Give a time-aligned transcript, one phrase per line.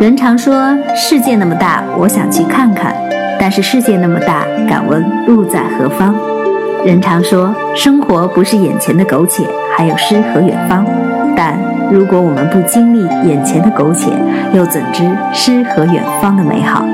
[0.00, 2.94] 人常说世界那么大，我想去看看。
[3.40, 6.14] 但是世界那么大，敢问路在何方？
[6.84, 9.44] 人常说生活不是眼前的苟且，
[9.76, 10.84] 还有诗和远方。
[11.36, 11.58] 但
[11.90, 14.10] 如果我们不经历眼前的苟且，
[14.52, 16.84] 又怎知诗和远方的美好？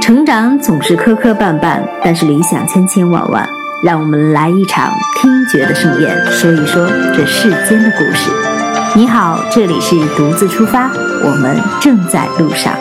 [0.00, 3.48] 成长总是磕磕绊绊，但是理想千千万万。
[3.82, 8.45] 让我们来一场听觉的盛宴，说一说这世间的故事。
[8.96, 12.72] 你好，这里是独自出发，我们正在路上。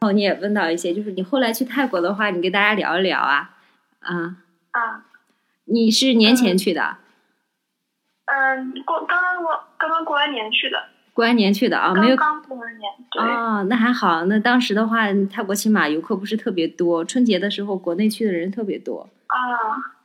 [0.00, 3.56] 哦，你也问到一些，就是你后来去泰国的话，你跟大家聊一聊啊，
[4.00, 4.36] 啊
[4.72, 5.04] 啊，
[5.64, 6.98] 你是年前去的？
[8.26, 10.76] 嗯，过刚刚过刚刚过完年去的。
[11.14, 12.92] 过完年去的啊，没有刚过完年。
[13.18, 14.26] 哦，那还好。
[14.26, 17.02] 那当时的话，泰国起码游客不是特别多。
[17.02, 19.08] 春节的时候，国内去的人特别多。
[19.28, 19.38] 啊，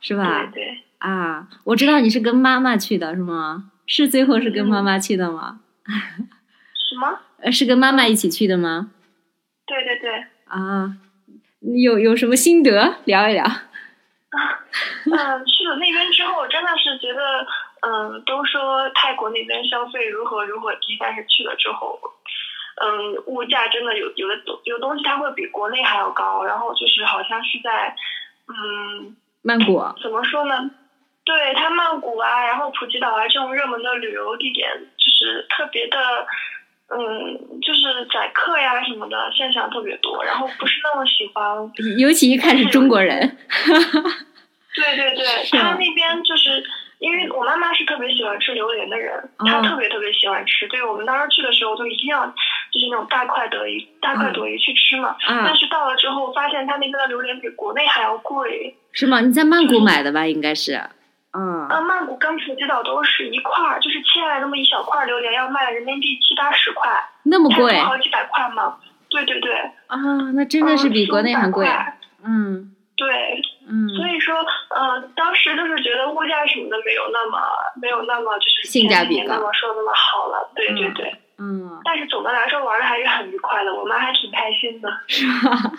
[0.00, 0.46] 是吧？
[0.46, 0.78] 对对。
[0.96, 3.70] 啊，我知道你是跟妈妈去的，是吗？
[3.86, 5.60] 是最后是跟妈妈去的吗？
[6.90, 7.20] 什么？
[7.42, 8.90] 呃，是跟妈妈一起去的吗？
[9.66, 10.24] 对对对。
[10.46, 10.96] 啊，
[11.60, 12.96] 有有什么心得？
[13.04, 13.44] 聊一聊。
[15.06, 17.46] 嗯，去了那边之后，真的是觉得。
[17.86, 22.00] 嗯，都说泰国那边消费如何如何低，但是去了之后，
[22.80, 27.94] 嗯，物价真的有有的东有东西它会比国内还要高，然后就是好像是在，
[28.48, 30.70] 嗯，曼谷怎么说呢？
[31.24, 35.98] 对，它曼谷啊，然后普吉岛啊这种热门的旅游地点，就是特别的，
[36.88, 43.18] 嗯，就是宰客呀什么的现象特别多，然后不是那么喜欢，尤其一看是中国人，
[44.76, 45.24] 对对对，
[45.58, 46.62] 他那边就是。
[47.00, 50.66] 因为我妈妈是特别喜欢吃榴莲的人，她特别特别喜欢吃。
[50.68, 55.14] 对我们当时去的时候，就一定要就是那种大快朵颐、大快朵颐去吃嘛。
[55.26, 58.74] 但是到了之后，发现他那边的榴莲比国内还要贵。
[58.92, 59.20] 是吗？
[59.20, 60.24] 你在曼谷买的吧？
[60.26, 60.80] 应该是。
[61.34, 61.68] 嗯。
[61.68, 66.90] 啊，曼谷跟普吉岛都是一块儿，就是切下来那么一小块榴莲，要卖人民币七八十块。
[67.24, 67.78] 那么贵？
[67.80, 68.76] 好几百块吗？
[69.08, 69.54] 对对对。
[69.86, 69.98] 啊，
[70.34, 71.68] 那真的是比国内还贵。
[72.24, 72.74] 嗯。
[72.96, 73.42] 对。
[73.66, 74.36] 嗯，所以说，
[74.68, 77.38] 呃，当时就是觉得物价什么的没有那么
[77.80, 81.18] 没有那么就是性价比那么说那么好了，对对对，嗯。
[81.84, 84.88] 但是总的来说玩的还是很愉快的，我妈还挺开心的。
[85.06, 85.72] 是吧？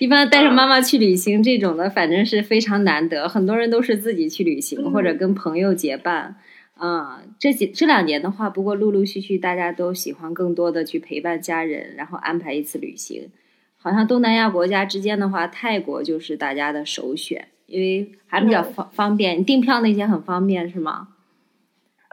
[0.00, 6.36] 一般带着妈妈去旅行这种的，反正是非常难得，很多人都是自己去旅行或者跟朋友结伴。
[6.78, 13.30] 嗯，这几这两年的话，不过陆陆续续大家都喜欢更多的去陪伴家人，然后安排一次旅行。
[13.78, 21.08] 好像东南亚国家之间的话，泰国就是大家的首选，因为还比较方方便，订票那些很方便，是吗？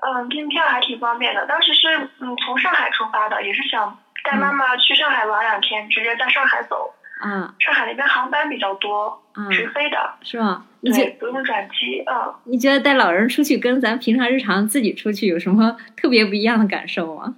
[0.06, 1.46] 嗯，订票还挺方便的。
[1.47, 6.94] 当时是嗯从上海出发的，也是想带妈妈去上海玩两天，直接在上海走。
[7.24, 7.53] 嗯。
[7.59, 10.16] 上海那边航班比较多，直飞的。
[10.22, 10.66] 是吗？
[10.81, 12.03] 对，不用转机。
[12.06, 12.34] 嗯。
[12.44, 17.36] 你觉得带老人出去跟咱平常日常自己出去有什么特别不一样的感受吗？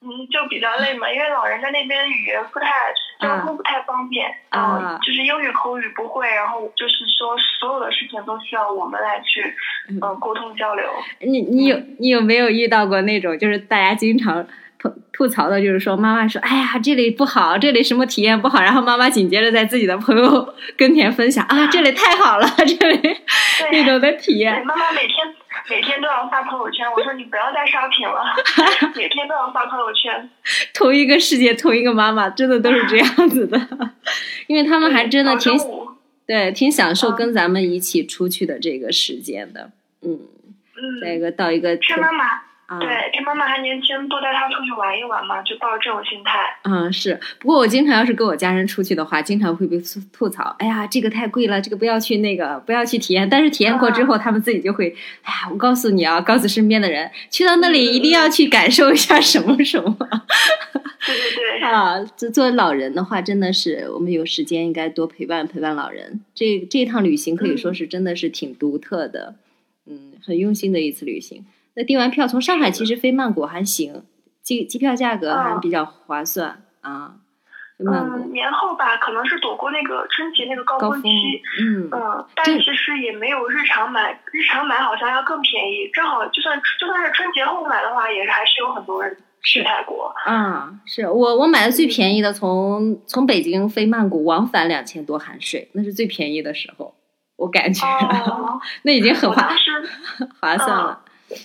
[0.00, 2.70] 嗯，就比较累嘛，因为老人在那边语言不太，
[3.20, 9.42] 交通不太方便，啊，就是英语口语不会，然后就是说所有的事情都需要我们来去，
[9.90, 10.84] 嗯，沟通交流。
[11.20, 14.46] 你你有你有没有遇到过那种就是大家经常
[14.78, 23.00] 吐吐槽的，就是说妈妈说，哎呀这里不好，这里什么体验不好，然后妈妈紧接着在自己的朋友 跟前分享啊，这里太好了，这里
[23.72, 24.64] 那种的体验。
[24.64, 25.34] 妈妈每天。
[25.70, 28.22] 每天都要发朋友圈，我说你不要再刷屏了，
[28.96, 30.28] 每天都要发朋友圈。
[30.72, 33.58] 同一个世界，同一个妈妈，真的都是这样子的，
[34.48, 35.52] 因为他们还真的挺
[36.26, 39.70] 对，挺享受跟咱们一起出去的这个时间的，
[40.02, 40.20] 嗯，
[40.76, 42.47] 嗯，再一个到一个是妈妈。
[42.68, 46.38] 对，趁妈妈还年轻，多带她出去玩一玩嘛，就抱着这种心态。
[46.64, 47.18] 嗯，是。
[47.40, 50.54] 不过我经常要是跟我家人出去的话，经常会被吐吐槽。
[50.58, 53.26] 哎呀，这个太贵了，这个不要去，那个不要去体验。
[53.26, 59.96] 但是体验过之后，他们自己就会，哎呀，我告诉你啊，告诉身边的人，去到那里一定要去感受一下什么什么。
[61.06, 61.62] 对对对。
[61.62, 66.20] 啊，作作为老人的话，真的是我们有时间应该多陪伴陪伴老人。
[66.34, 69.36] 这这趟旅行可以说是真的是挺独特的，
[69.86, 71.46] 嗯，很用心的一次旅行。
[71.78, 74.02] 那订完票，从上海其实飞曼谷还行，
[74.42, 77.14] 机机票价格还比较划算啊。
[77.78, 81.08] 嗯，年后吧，可能是躲过那个春节那个高峰期。
[81.62, 85.88] 嗯嗯，但其实也没有日常买，日常买好像要更便宜。
[85.94, 90.12] 正好就算就算是春节后买的话，也还是有很多人去泰国。
[90.26, 96.96] 嗯，是我我买的最便宜的，从从北京飞曼谷往返两千多含税，那是最便宜的时候，
[97.36, 97.86] 我感觉
[98.82, 99.48] 那已经很划
[100.40, 101.00] 划算了。
[101.30, 101.36] 嗯，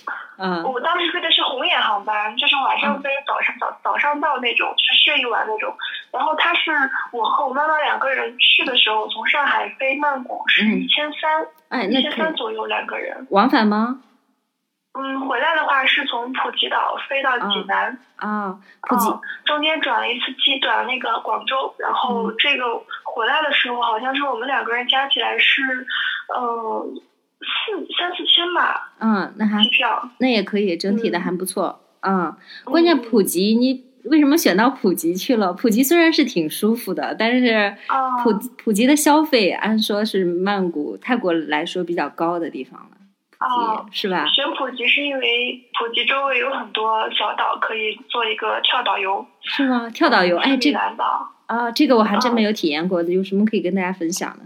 [0.64, 5.76] 我当时飞的是红眼航班，就是晚上飞，早上早早上到那种，就是睡一晚那种。
[6.10, 6.72] 然后他是
[7.12, 13.26] 我和我妈妈两个人去的时候，从上海飞曼谷是一千三，哎，一千三左右两个人。
[13.30, 14.00] 往返吗？
[14.96, 25.62] 嗯，回来的话是从普吉岛飞到济南，啊，普吉嗯，中间转了一次机，转了那个广州，然后嗯这个回来的时候好像是我们两个人加起来是，
[26.36, 27.02] 嗯，
[27.44, 30.10] 四三四千吧，嗯，那还机票。
[30.18, 31.80] 那也可以，整体的嗯还不错。
[32.00, 35.52] 嗯，关键嗯普吉，你为什么选到普吉去了？
[35.52, 42.96] 普吉虽然是挺舒服的，但是啊普普吉的消费按说是曼谷、泰国来说比较高的地方了，
[43.38, 43.46] 啊
[43.82, 44.26] 普吉是吧？
[44.26, 49.88] 选普吉是因为普吉周围有很多小岛可以做一个跳岛游，是吗？
[49.90, 50.78] 跳岛游，哎，这个。
[51.46, 54.44] 啊，这个我还真啊没有体验过的，有什么可以跟大家分享的？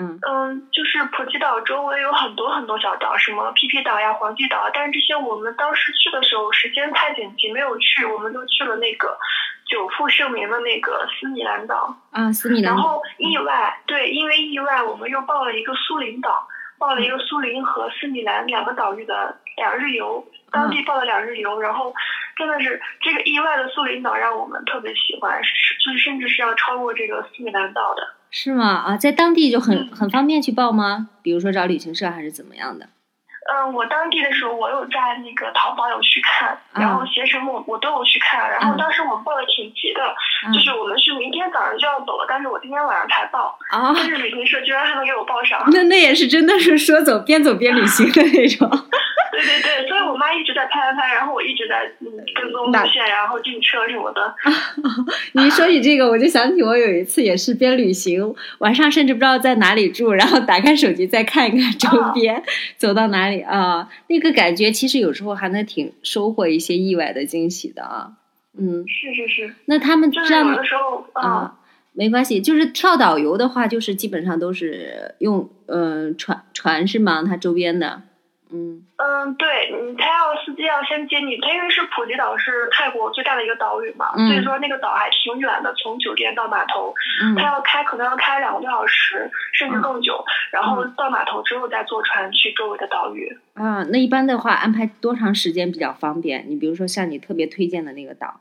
[0.00, 9.18] 嗯嗯，就是普吉岛周围有很多很多小岛，什么皮皮岛呀、黄帝岛啊，但是这些我们当时去的时候时间太紧急，没有去，我们就去了那个
[9.66, 11.94] 久负盛名的那个斯米兰岛。
[12.12, 16.48] 啊，斯米兰然后意外，对，因为意外，我们又报了一个苏林岛，
[16.78, 21.92] 报了一个苏林和斯米兰两个岛屿的两日游，当地报了两日游，然后
[22.36, 28.14] 真的是这个意外的苏林岛让我们特别喜欢，是就是甚至是要超过这个斯米兰岛的。
[28.30, 28.66] 是吗？
[28.76, 31.10] 啊，在当地就很嗯很方便去报吗？
[31.22, 32.88] 比如说找旅行社还是怎么样的？
[33.50, 40.00] 嗯，我当地的时候，我有在那个淘宝有去看，啊然后携程我我都有去看，然后嗯当时我们报的挺急的，
[40.46, 45.62] 嗯就是我们是明天早上就要走了，但是我今天晚上才报，啊，但是旅行社居然还能给我报上。
[45.72, 48.70] 那那也是真的是说走边走边旅行的那种。
[49.32, 54.34] 对对对，所以我妈一直在拍拍拍，然后我一直在嗯跟踪路那线，然后订车什么的。
[55.32, 62.42] 你一说起这个，我就想起我有一次也是边旅行，晚上甚至不知道在哪里住，然后打开手机再看一看周边，
[62.76, 68.12] 走到哪里啊，那个感觉其实有时候还能挺收获一些意外的惊喜的啊。
[68.58, 71.58] 嗯，是是是，那他们就是有这样的时候啊，啊，
[71.92, 77.22] 没关系，就是跳导游的话，就是基本上都是用嗯、呃船船是吗？
[77.22, 78.02] 它周边的，
[78.52, 78.82] 嗯。
[78.96, 87.34] 嗯，对，嗯，他要司机要先接你，他因为是普吉岛是泰国最大的一个岛屿嘛，嗯所以说那个岛还挺远的，从酒店到码头，嗯。
[87.36, 89.82] 他要开可能要开两个多小时，甚至嗯。
[89.82, 93.38] 更久，然后到码头之后再坐船去周围的岛屿。
[93.54, 96.44] 啊，那一般的话安排多长时间比较方便？
[96.48, 98.40] 你比如说像你特别推荐的那个岛，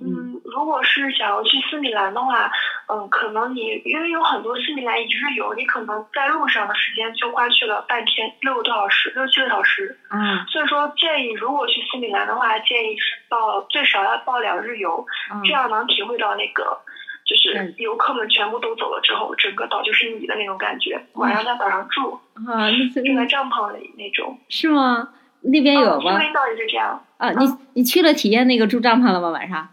[0.00, 2.50] 嗯，如果是想要去斯米兰的话，
[2.88, 9.98] 嗯，可能你因为有很多斯米兰一日游，你可能在路上的时间就花去了半天，六个多小时，六七个小时。
[10.10, 16.78] 嗯所以说，建议如果去斯米兰的话，建议是报最少要报两日游，啊这样能体会到那个。
[17.24, 21.00] 就是嗯游客们全部都走了之后，整个岛就是你的那种感觉。
[21.12, 22.20] 晚上在岛上住，
[22.50, 24.38] 啊，住在帐篷里那种。
[24.48, 25.10] 是吗？
[25.40, 26.10] 那边有吗？
[26.10, 27.00] 嗯苏林岛也是这样。
[27.18, 29.30] 啊，你你去了体验那个住帐篷了吗？
[29.30, 29.68] 晚上？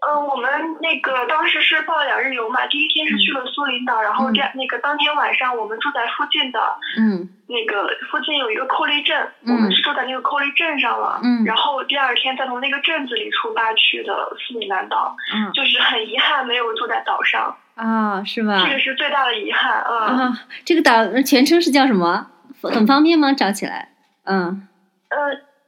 [0.00, 0.48] 嗯，我们
[0.80, 6.60] 那个当时是报了两日游嘛，第一天是去了苏林岛，然后第那个当天晚上我们住在附近的
[6.98, 11.20] 嗯那个附近有一个扣利镇，嗯我们是住在那个扣利镇上了。
[11.22, 18.72] 嗯然后第二天再从那个镇子里出发去的斯里兰岛，嗯就是很遗憾没有住在岛上，啊，是吧这？
[18.72, 19.82] 个是最大的遗憾。
[19.82, 20.32] 嗯，啊，
[20.64, 22.26] 这个岛呃全称是叫什么？
[22.62, 23.32] 很方便吗？
[23.32, 23.88] 找起来？
[24.24, 24.66] 嗯
[25.10, 25.16] 呃，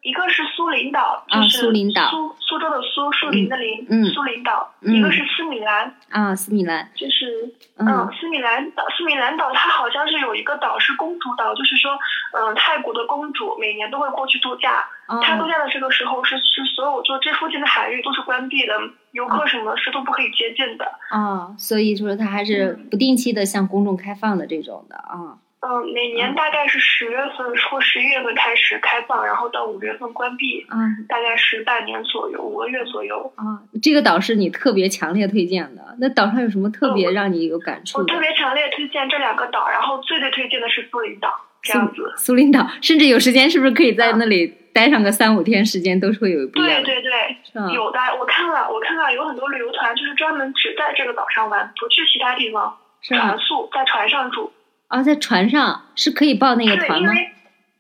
[0.03, 4.73] 一个是苏林岛，就啊是苏林岛苏苏州的苏，树林的林，嗯苏林岛。
[4.81, 6.91] 嗯一个是斯米兰，啊，斯米兰。
[6.95, 11.93] 就是嗯嗯，斯米兰岛，斯米兰岛它好像是有一个岛是公主岛，就是说，
[12.33, 14.89] 嗯，泰国的公主每年都会过去度假。
[15.23, 18.73] 她度哦假的这个时候是是所有就这附近的海域都是关闭的，
[19.13, 20.87] 游客什么是都不可以接近的。
[21.11, 25.37] 啊，所以说它还是不定期的向公众开放的这种的啊。
[25.61, 33.31] 嗯，每年大概是十月份或十一月份开始开放，然后到五月份关闭，嗯大概是半年左右，五个月左右。
[33.37, 35.95] 啊，这个岛是你特别强烈推荐的。
[36.01, 38.21] 那岛上有什么特别让你有感触的我特？
[38.21, 41.29] 别强烈推荐这两个岛，然后最最推荐的是苏林岛，
[41.61, 42.11] 这样子。
[42.17, 47.75] 苏林岛，甚至有时间是不是可以在那里待上个三五天时间，都是会有不一样的，对对对，是？
[47.75, 53.15] 有的，我看了，我看了有很多旅游团就是专门只在这个岛上玩，不去其他地方，是？
[53.15, 54.51] 船宿在船上住。
[54.91, 57.07] 啊，在船上是可以报那个对，团吗？
[57.07, 57.33] 因为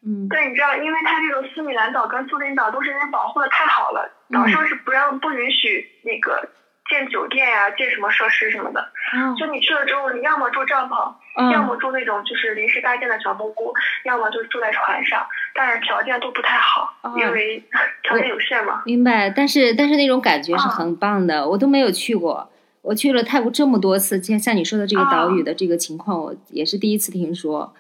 [0.06, 6.48] 嗯对，你知道，因为它这个斯米兰岛跟苏林岛都是因为保护的太好了，岛嗯上是不让不允许那个
[6.88, 8.80] 建酒店呀、建什么设施什么的。
[9.12, 13.74] 嗯就你去了之后，你要么住帐篷，要哦么住那种就是临时搭建的小木屋，
[14.04, 17.62] 要么就住在船上，但是条件都不太好，哦因为
[18.04, 18.82] 条件有限嘛。
[18.86, 22.50] 明白，但是但是那种感觉是啊很棒的，我都没有去过。
[22.82, 27.74] 我去了泰国这么多次，像像你说的这个岛屿的这个情况，我也是第一次听说。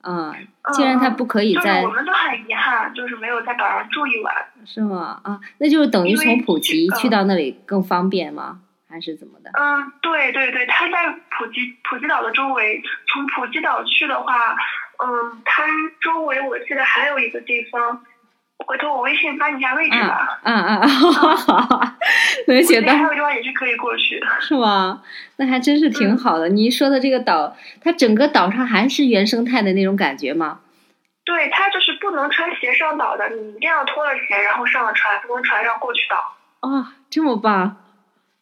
[0.00, 0.36] 啊、
[0.74, 4.34] 既然他不可以就是在，我们都很遗憾，就是没有在岛上住一晚。
[4.66, 5.18] 是吗？
[5.24, 8.60] 啊，那就是等于从普吉去到那里更方便吗？
[8.86, 9.50] 还是怎么的？
[9.54, 14.54] 嗯，对对对，它在普吉普吉岛的周围，从普吉岛去的话，
[15.02, 15.64] 嗯，它
[16.02, 18.04] 周围我记得还有一个地方
[18.58, 20.40] 回头我微信发你一下位置吧。
[20.42, 21.80] 嗯嗯嗯，好，
[22.46, 24.26] 能 写到还有地方也是可以过去的。
[24.40, 25.02] 是吗？
[25.36, 26.48] 那还真是挺好的。
[26.48, 30.60] 你说的这个岛，它整个岛上还是原生态的那种感觉吗？
[31.24, 36.36] 对，它就是不能穿鞋上岛的，你一定要脱了鞋，然后上了船，从船上过去岛。
[36.60, 37.76] 哦，这么棒。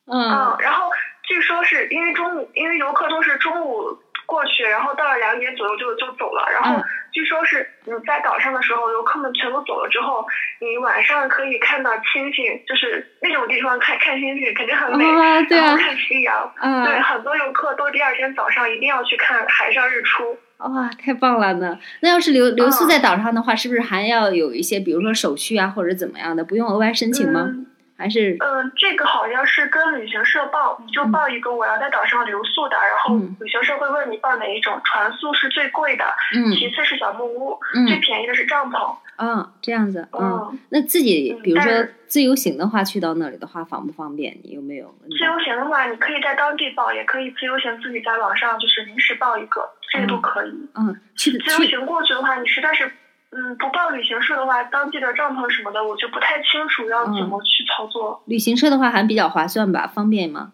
[0.06, 0.20] 嗯。
[0.20, 0.90] 嗯，然后
[1.22, 3.98] 据说是因为中午，因为游客都是中午
[4.32, 6.48] 过去，然后到了两点左右就就走了。
[6.50, 10.24] 然后嗯据说是你在岛上的时候，游客们全部走了之后，
[10.60, 15.04] 你晚上可以看到星星，就是那种地方看看星星肯定很美。
[15.04, 16.52] 啊，对啊然后，看夕阳。
[16.56, 20.38] 啊，对，很多游客都第二天早上一定要去看海上日出。
[20.56, 21.78] 哇，太棒了呢！
[22.00, 27.42] 那要是留留宿嗯在岛上的话，是不是还要有一些，比如说手续啊，或者怎么样的，不用额外申请吗？
[27.46, 38.96] 嗯还是嗯，这个好像是跟旅行社报，你就报一个我要在岛上留宿的，然后嗯旅行社会问你报哪一种，船宿是最贵的，嗯其次是小木屋，最嗯便宜的是帐篷。
[39.16, 41.70] 啊这样子，嗯，嗯，那自己嗯比如说
[42.06, 44.36] 自由行的话，去到那里的话方不方便？
[44.42, 44.92] 你有没有？
[45.18, 50.50] 自由行的话，你可以在当地报，也可以自由行自己在网上就是临时报一个，这个都可以。
[50.74, 52.90] 嗯，自由行过去的话，你实在是
[53.34, 58.22] 嗯不报旅行社的话，当地的帐篷什么的，我就不太清楚要怎么去操作。
[58.26, 60.52] 旅行社的话还比较划算吧，方便吗？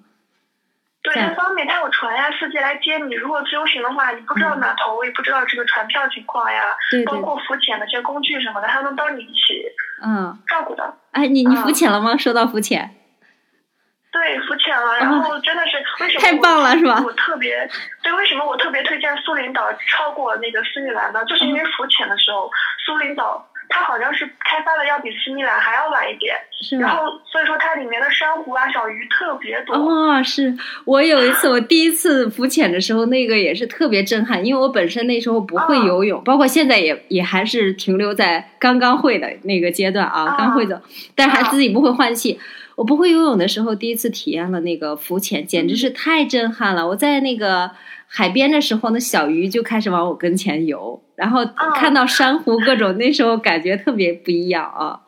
[1.03, 3.15] 对，在它方便，它有船呀，司机来接你。
[3.15, 6.63] 如果自由行的话，你不知道码头，也不知道这个船票情况呀，
[7.07, 9.65] 包括浮潜的这些工具什么的，他能帮你一起
[10.05, 10.95] 嗯，照顾的。
[11.13, 12.17] 哎，你你嗯浮潜了吗？
[12.17, 12.95] 说到浮潜，
[14.11, 17.69] 对，浮潜了，然后真的是为什么太我棒了是吧我特别
[18.03, 21.25] 对，为什么我特别推荐苏林岛超过那个斯米兰呢？
[21.27, 22.51] 就是因为浮潜的时候，
[22.87, 26.79] 苏林岛它好像是开发的要比斯米兰还要晚一点，是？
[26.79, 29.75] 然后所以说它里面的珊瑚啊、小鱼特别多。
[29.75, 30.55] 哦，是
[30.87, 40.81] 我有一次，我第一次浮潜的时候，那个也是特别震撼，因为我本身那时候不会哦游泳，包括现在也也还是停留在刚刚会的那个阶段啊，哦刚会的，
[41.15, 42.41] 但是还哦自己不会换气。
[42.79, 46.87] 我不会游泳的时候，第一次体验了那个浮潜，简直是太震撼了。
[46.87, 47.73] 我在那个
[48.07, 51.45] 海边的时候，那小鱼就开始往我跟前游，然后
[51.75, 55.01] 看到珊瑚各种，那时候感觉特别不一样啊。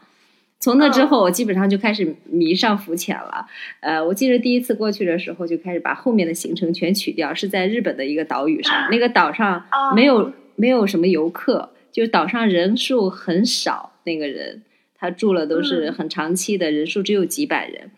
[0.58, 3.46] 从那之后，我基本上就开始迷上浮潜了。
[3.78, 8.74] 呃，我记得第一次过去的时候，就开始把后面的行程全取掉，是在日本的一个岛屿上。
[8.90, 14.60] 那个岛上哦没有没有什么游客，就是岛上人数很少，那个人
[15.00, 17.90] 他住了都是嗯很长期的，人数只有几百人。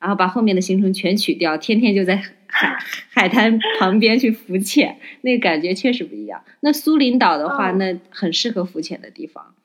[0.00, 2.78] 然后把后面的行程全取掉，天天就在海
[3.10, 6.44] 海滩旁边去浮潜，那个感觉确实不一样。
[6.60, 9.56] 那苏林岛的话，嗯那很适合浮潜的地方，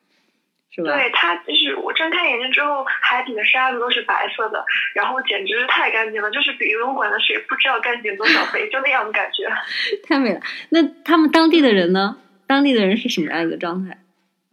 [0.71, 0.97] 是吧？
[0.97, 9.47] 对，它就是我睁开眼睛之后，海底的沙子都是白色的，然后简直是太干净了，就是比游泳馆的水不知道干净多少倍，就那样的感觉。
[10.09, 10.41] 太美了。
[10.69, 12.17] 那他们当地的人呢？
[12.47, 13.99] 当地的人是什么样一个状态？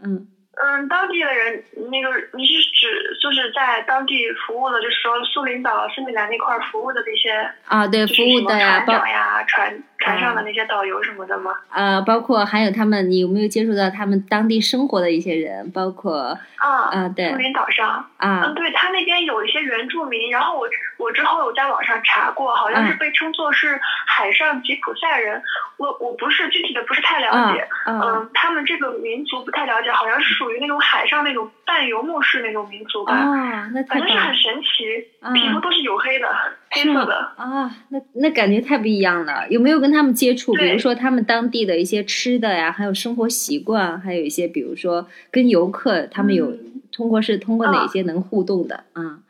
[0.04, 0.28] 嗯
[0.62, 11.52] 嗯，当地的人，那个你是指就是在当地服务的，就是说苏林岛、斯米兰那块儿服务的那些，啊，对，服务的呀，船包长呀、船船上的那些导游什么的吗？
[11.72, 15.70] 呃，包括还有他们，你有没有接触到他们当地生活的一些人？
[15.72, 25.42] 包括啊，啊，对苏林岛上，啊嗯，对他那边有一些原住民，然后我我之后有在网上查过，好像是嗯被称作是海上吉普赛人，
[25.76, 33.39] 我我不是具体的不是太了啊解，啊嗯，他们这个民族不太了解，好像是属于那种海上那种半游牧式那种民族吧，啊，
[33.72, 36.26] 那太反正是很神奇，啊皮肤都是黝黑的，
[36.70, 37.14] 黑色的。
[37.36, 39.48] 啊，那那感觉太不一样了。
[39.48, 40.52] 有没有跟他们接触？
[40.54, 49.20] 比如说他们当地的一些吃的呀，还有生活习惯，还有一些比如说跟游客他们有嗯通过是通过哪啊些能互动的啊？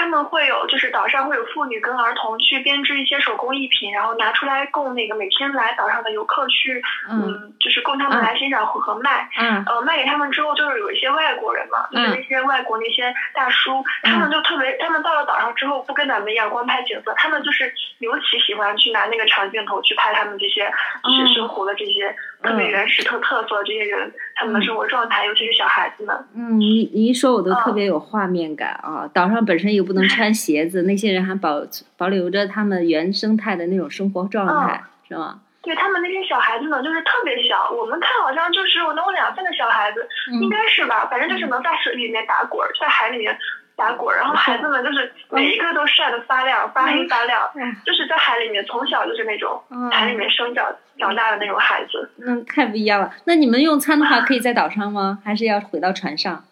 [0.00, 7.20] 他们会有，就是岛上会有妇女跟儿童去编织一些手工艺品，然后拿出来供那个每天来岛上的游客去，嗯。
[7.20, 9.28] 嗯，就是供他们啊来欣赏和和卖。
[9.36, 9.62] 嗯。
[9.66, 20.72] 呃，卖给他们之后，就是有一些外国人嘛，就是嗯那些外国那些大叔，他们就特别，他们到了岛上之后，不跟咱们一样光拍景色，他们就是尤其喜欢去拿那个长镜头去拍他们这些
[21.04, 26.16] 就是生活的这些特别嗯原始、特特色的这些人，他们的生活状态，尤其是小孩子们。
[26.34, 29.08] 嗯，你你一说我都特嗯别有画面感啊！
[29.12, 31.62] 岛上本身又不能穿鞋子，那些人还保
[31.96, 35.40] 保留着他们原生态的那种生活状态，是吗？
[35.62, 43.36] 对他们那些小孩子呢，就是特别小，我们看好像就是有那种两岁的小孩子，嗯应该是吧，反正就是能在水里面打滚儿，在海里面
[43.80, 50.66] 打滚儿，然后孩子们就是每一个都晒得发亮，发黑发亮，嗯就是在海里面从小就是那种嗯海里面生长
[50.98, 52.12] 长大的那种孩子。
[52.18, 53.10] 那太不一样了。
[53.24, 55.18] 那你们用餐的话，可以在岛上吗？
[55.24, 56.44] 还是要回到船上？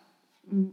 [0.50, 0.72] 嗯，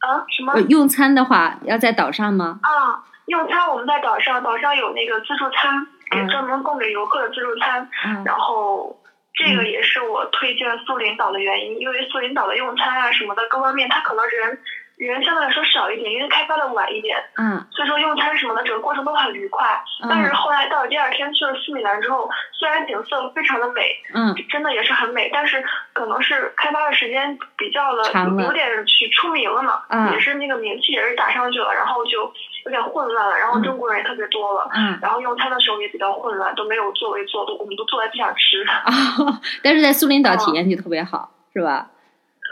[0.00, 0.24] 啊？
[0.34, 0.62] 什么呃？
[0.62, 2.58] 用餐的话要在岛上吗？
[2.62, 3.04] 啊？
[3.26, 9.00] 用餐我们在岛上，岛上有那个自助餐，给嗯专门供给游客的自助餐，嗯然后
[9.34, 14.58] 这个也是我推荐素林岛的原因，因为素林岛的用餐啊什么的各方面，它可能人
[15.06, 19.66] 人相对来说少一点，因为开发的晚一点，嗯所以说用餐什么的整个过程都很愉快。
[20.08, 23.82] 但是后来到了第二天去了斯米兰之后，虽然景色非常的美，
[24.14, 28.04] 嗯真的也是很美，但是可能是开发的时间比较了，
[28.42, 32.32] 有点去出名了嘛，嗯也是那个名气也是打上去了，然后就
[32.64, 34.68] 有点混乱了，然后中国人也特别多了。
[34.74, 38.62] 嗯然后用餐的时候也比较混乱，都没有座位坐，都我们都坐在地上吃。
[38.68, 38.92] 啊，
[39.64, 41.88] 但是在苏林岛体验就特别好，是吧？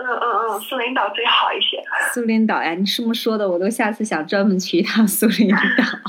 [0.01, 1.83] 嗯嗯嗯，苏林岛最好一些。
[2.15, 5.57] 苏林岛呀，你这么说的，我都下次想专门去一趟苏林岛。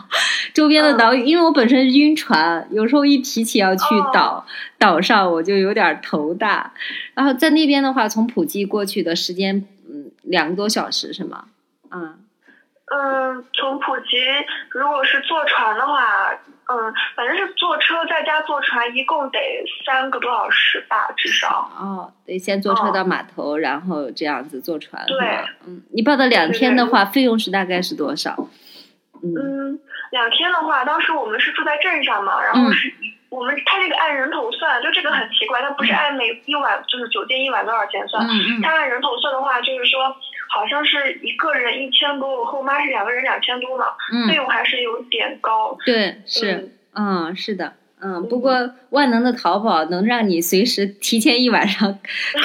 [0.53, 4.45] 周边的岛屿，因为我本身晕船，有时候一提起要去岛、
[4.77, 6.73] 岛上，我就有点头大。
[7.13, 11.45] 然后在那边的话，从普吉过去的时间，嗯，两个多小时是吗？
[11.91, 12.19] 嗯
[12.91, 14.17] 嗯，从普吉
[14.71, 16.31] 如果是坐船的话，
[16.71, 19.39] 嗯，反正是坐车再加坐船，一共得
[19.85, 21.69] 三个多小时吧，至少。
[21.75, 25.03] 哦，得先坐车到码头，然后这样子坐船。
[25.07, 25.17] 对
[25.65, 28.35] 嗯，你报的两天的话，费用是大概是多少？
[29.23, 29.79] 嗯嗯，
[30.11, 32.93] 两天的话，当时我们是住在镇上嘛，然后是、
[33.29, 38.25] 我们他这个按人头算，就这个很奇怪，他不是按每一晚就是酒店一晚多少钱算，
[38.63, 40.15] 他按人头算的话，就是说
[40.49, 43.85] 好像是一个人一千多，我和我妈是两个人两千多嘛，
[44.27, 45.77] 费嗯，用还是有点高。
[45.85, 47.73] 对，是，嗯，是的。
[48.01, 51.99] 嗯，不过万能的淘宝能让你随时提前一晚上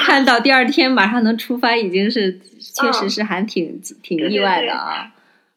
[0.05, 2.39] 看到第二天马上能出发，已经是
[2.75, 5.11] 确实是还挺挺意外的啊。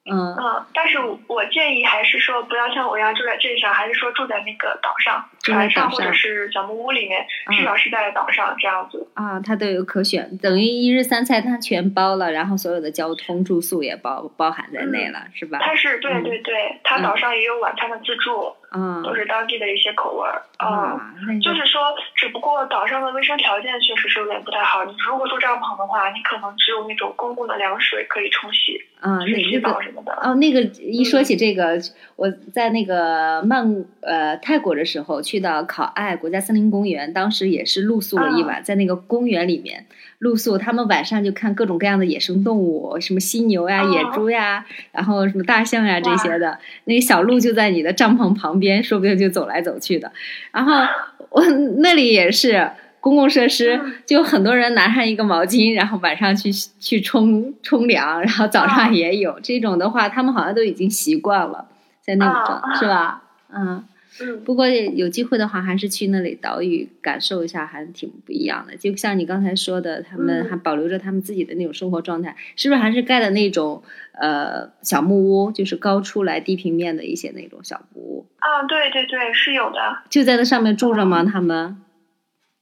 [0.09, 0.37] 嗯。
[0.37, 9.07] 嗯，但是我我建议还是说不要像我一样住在镇上，还是说住在那个岛上，船上或者是小木屋里面，嗯至少是在岛上这样子。
[9.15, 15.59] 啊，它都有可选，等于一日三餐它全包了，然后所有的交通住宿也包包含在内了，是吧？
[15.61, 20.43] 它是对嗯对对，它岛上也有晚餐的自助，啊都是当地的一些口味儿。
[20.59, 21.81] 嗯，啊，那就是说，
[22.15, 24.85] 只不过岛上的卫生条件确实是有点不太好。
[24.85, 30.13] 你如果住帐篷的话，你可能只有那种公共的凉水可以冲洗、啊，那那个澡什么的。
[30.23, 31.79] 哦，那个一说起这个，
[32.17, 39.87] 我在那个曼呃泰国的时候，去到考爱国家森林公园，当时也是露宿了一晚，在那个公园里面
[40.19, 40.59] 露宿。
[40.59, 46.59] 他们晚上就看各种各样的野生动物，什么犀牛呀、哦野猪呀，然后什么大象呀这些的。
[46.85, 50.13] 那个小鹿就在你的帐篷旁边，说不定就走来走去的。
[50.53, 50.73] 然后
[51.31, 51.45] 我
[51.79, 52.71] 那里也是。
[53.01, 61.69] 公共设施嗯就很多人拿上一个毛巾，然后晚上去去冲冲凉，然后早上啊也有、这种的话，他们好像都已经习惯了，
[62.03, 63.23] 在那个、啊是吧？
[63.55, 63.85] 嗯，
[64.21, 68.77] 嗯不过有机会的话，还是去那里岛屿感受一下，还挺不一样的。
[68.77, 73.83] 就像你刚才说的，他们嗯还保留着他们自己的那种生活状态，是不是还是盖的那种
[74.21, 79.79] 呃小木屋，就是高出来地平面的一些那种小木屋，啊，对对对，是有的。
[80.09, 81.25] 就在那上面住着吗？
[81.25, 81.83] 他们？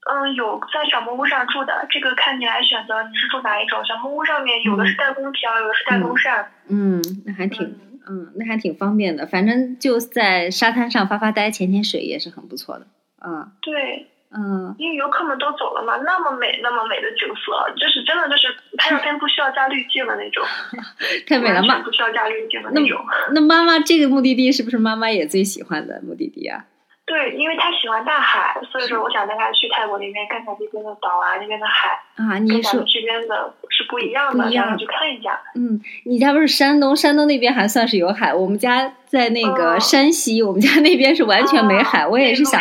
[0.08, 3.84] 嗯，有在小木屋上住的，这个看你来选择，你是住哪一种？
[3.84, 6.52] 小木屋上面有的是带空调，有的是带风扇。
[6.68, 7.66] 嗯，那还挺。
[7.66, 12.86] 嗯嗯，那还挺方便的，反正就在沙滩上发发呆、潜潜水也是很不错的。
[13.24, 20.44] 嗯，对，嗯，因为游客们都走了嘛，那么美那么美的景色，就是真的就是拍照片不需要加滤镜的那种，
[21.26, 21.80] 太美了嘛！
[21.80, 23.04] 不需要加滤镜的那种。
[23.32, 26.64] 那妈妈这个目的地是不是妈妈也最喜欢的目的地啊？
[27.06, 35.40] 对，因为他喜欢大海，所以说我想带他去泰国那边看看那边的岛啊，那边的海，啊，你说这边的是不一样的，不一样让他去看一下。
[35.54, 42.00] 嗯，你家不是山东，山东那边还算是有海，我们家在那个哦山西，我们家那边是完全没海。
[42.00, 42.60] 啊我也是想，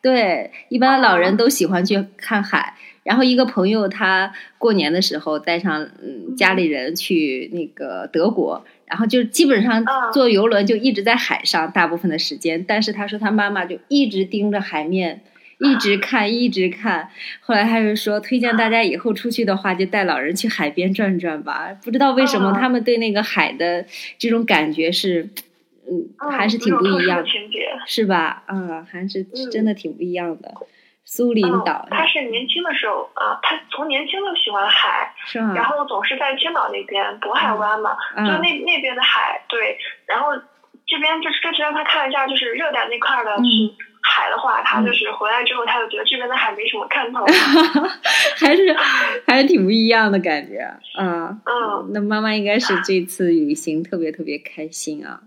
[0.00, 2.74] 对，一般老人哦都喜欢去看海。
[3.02, 12.64] 然后一个朋友他过年的时候带上嗯家里人去那个德国，然后就基本上嗯坐游轮就一直在海上大部分的时间。
[12.66, 15.22] 但是他说他妈妈就一直盯着海面，
[15.58, 17.08] 一直看一直看。
[17.40, 21.70] 后来他就说推荐大家以后出去的话就带老人去海边转转吧。
[21.84, 23.84] 不知道为什么嗯他们对那个海的
[24.18, 25.28] 这种感觉是，
[25.90, 27.26] 嗯，嗯还是挺不一样的。
[27.86, 28.42] 是吧？
[28.46, 30.54] 啊，还是嗯真的挺不一样的。
[31.04, 35.52] 苏林岛嗯，他是年轻的时候啊，他从年轻就喜欢海，是吧？
[35.54, 40.28] 然后总是在青岛那边渤海湾嘛，就嗯那那边的海，对，然后
[40.86, 43.36] 这边就是这次让他看一下，就是热带那块儿的
[44.04, 47.24] 海的话，他就是回来之后，他就觉得这边的海没什么看头。
[48.38, 48.76] 还是
[49.26, 51.36] 还是挺不一样的感觉啊。
[51.44, 55.20] 嗯，那妈妈应该是这次旅行特别特别开心啊，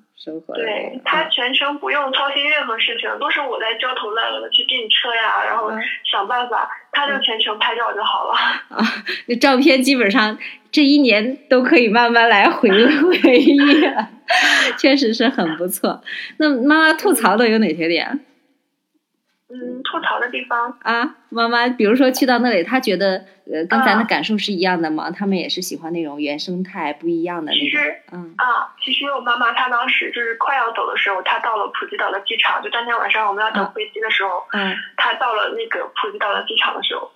[0.53, 8.33] 对他全程不用操心任何事情，都是我在焦头烂额的去订车呀，然后嗯想办法，他就全程拍照就好了。
[8.69, 8.83] 啊，
[9.27, 10.37] 那照片基本上
[10.71, 13.57] 这一年都可以慢慢来回回忆，
[14.77, 16.01] 确实是很不错。
[16.37, 18.19] 那妈妈吐槽的有哪些点？
[19.47, 20.75] 嗯，吐槽的地方。
[20.81, 25.11] 啊，妈妈，比如说去到那里，她觉得呃跟咱的啊感受是一样的吗？
[25.11, 28.33] 他们也是喜欢那种原生态不一样的那种其实，嗯。
[28.37, 33.71] 啊，其实我妈妈她当时就是快要走的时候，她到了普吉岛的机场，就当天晚上我们要等嗯。
[33.73, 34.75] 飞机的时候，嗯。
[34.97, 37.11] 她到了那个普吉岛的机场的时候，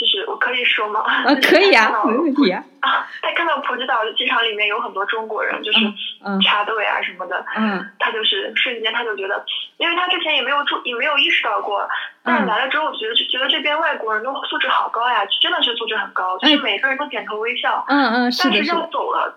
[0.00, 1.00] 就是我可以说吗？
[1.04, 5.78] 啊， 可以啊，没问题啊，啊， 他看到普吉岛机场里面有很多中国人，就是
[6.24, 6.40] 嗯。
[6.40, 7.84] 插队啊什么的，嗯。
[7.98, 9.44] 他就是瞬间他就觉得，
[9.76, 11.86] 因为他之前也没有注也没有意识到过，
[12.24, 19.34] 但来了之后，觉得觉得这边外国人都素质好高呀，真的是素质很高，就是每个人都点头微笑，嗯嗯，是的，但是要，走了，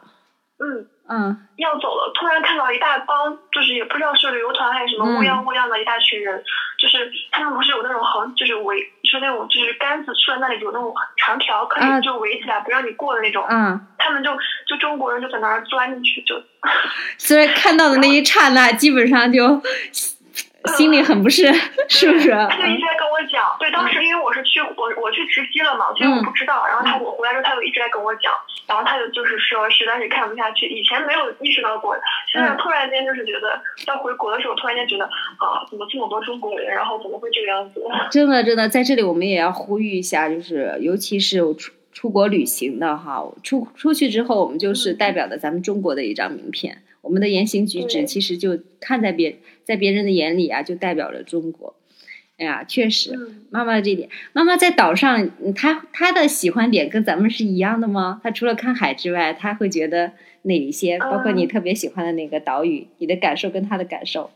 [0.60, 0.88] 嗯。
[1.10, 1.38] 嗯。
[1.58, 5.16] 要走了，突然看到一大帮，就是也不知道是旅游团还是什么嗯。
[5.18, 6.44] 乌泱乌泱的一大群人，
[6.80, 12.00] 就是他们不是有那种横，就是围，就是那种就是杆子竖在那里有那种长条可啊。
[12.00, 14.32] 以就围起来不让你过的那种，嗯，他们就
[14.68, 16.42] 就中国人就在那儿钻进去，就
[17.18, 19.62] 所以看到的那一刹那，基本上就
[20.76, 21.52] 心里很不是，
[21.90, 22.32] 是不是？
[22.32, 28.32] 他就一嗯直在跟我讲，对，当时因为我是去我我去直机了嘛，所以我不知道，然后他我回来之后他就一直在跟我讲，
[28.68, 31.96] 然后他就就是说实在是看不下去，以前没有意识到过，
[32.32, 37.82] 现在嗯突然间就是觉得要回国的时候，突然间觉得啊，怎么这么多中国人，然后怎么会这个样子？
[38.12, 51.76] 真的，真的，在这里我们也要呼吁一下，就是尤其是有出出国旅行的哈，出出去之后，我们就是代表的咱们中国的一张名片，我们的言行举止其实就看在别在别人的眼里啊，就代表着中国。
[52.38, 58.20] 哎呀，确实，嗯，妈妈这点，妈妈在岛上，嗯她她的喜欢点跟咱们是一样的吗？
[58.24, 60.98] 她除了看海之外，她会觉得哪一些？
[60.98, 64.32] 包括你嗯特别喜欢的那个岛屿，你的感受跟她的感受。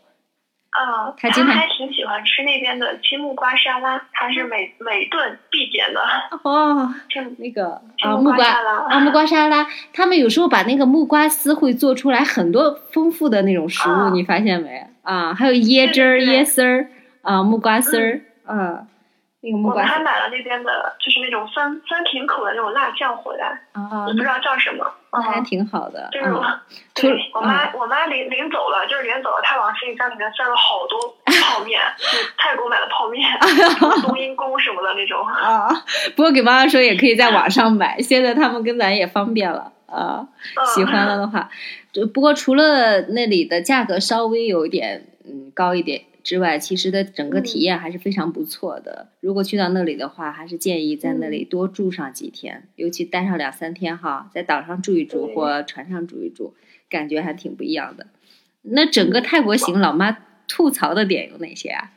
[0.70, 6.00] 啊，他他经常还挺喜欢吃那边的青木瓜沙拉，他是每每顿必点的，
[6.44, 14.86] 哦， 就那个青啊，木瓜沙拉啊，木瓜沙拉，他们有时候把那个木瓜丝会做出来很多丰富的那种食物，啊你发现没？
[15.08, 16.88] 啊，还有椰汁儿、椰丝儿
[17.22, 18.84] 啊，木瓜丝儿，啊，
[19.40, 26.10] 那个木我们瓜丝儿还买了那边的，就是那种酸酸甜口的那种辣酱回来，啊我，不知道叫什么，那还嗯挺好的。
[26.12, 26.62] 就是我，啊，
[26.94, 31.00] 对我妈，我妈临临走了，就是临走了，她往行李箱里面塞了好多
[31.56, 33.24] 泡面， 就是泰国买的泡面，
[34.04, 35.26] 冬阴功什么的那种。
[35.26, 35.70] 啊，
[36.18, 40.22] 不过给妈妈说也可以在网上买，现在他们跟咱也方便了啊。
[40.22, 40.28] 嗯
[40.76, 41.50] 喜欢了的话，
[41.92, 49.10] 就不过除了那里的价格稍微有一点嗯高一点之外，其实的整个体验还是非常不错的。
[49.22, 56.54] 如果去到那里的话，还是建议在那里多住上几天，尤其待上两三天哈，在岛上住一住或船上住一住，
[56.90, 58.08] 感觉还挺不一样的。
[58.62, 61.92] 那整个泰国行，老妈吐槽的点有哪些啊？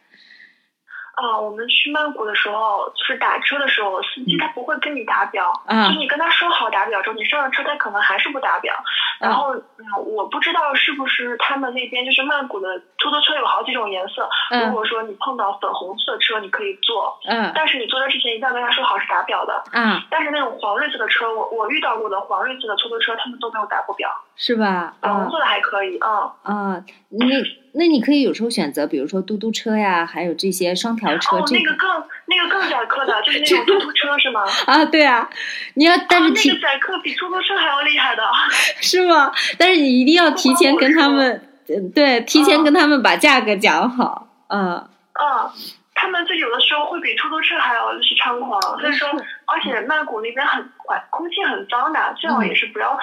[1.20, 8.74] 啊，我们去曼谷的时候，就是打车的时候，司机他不会跟你打表，嗯就是你跟他说好打表之后，你上了车，他可能还是不打表。
[9.20, 14.28] 然后，嗯，我不知道是不是他们那边就是曼谷的出租车有好几种颜色。
[14.50, 19.62] 如嗯果说你碰到粉红色车，你可以坐，嗯但是你坐车之前一定要跟他说好是打表的。
[19.72, 24.94] 啊，但是那种黄绿色的车，我我遇到过的黄绿色的出租车，他们都没有打过表，是吧？
[25.00, 26.32] 啊粉红色的还可以，嗯。
[26.42, 27.26] 啊，那
[27.72, 31.88] 那你可以有时候选择，比如说嘟嘟车呀，还有这些双条车，哦，这那个更
[32.26, 34.44] 那个更宰客的，就是那种嘟嘟车是吗？
[34.66, 35.28] 啊，对啊，
[35.74, 38.22] 你要但是啊、那个宰客比出租车还要厉害的。
[38.80, 39.32] 是吗？
[39.58, 45.50] 但是你一定要提前跟他们，嗯对，提前跟他们把价格讲好，嗯，嗯，
[45.94, 49.08] 他们就有的时候会比出租车还要就是猖狂，所以说，
[49.46, 52.98] 而且曼谷那边很环空气很脏的，最好也是不要。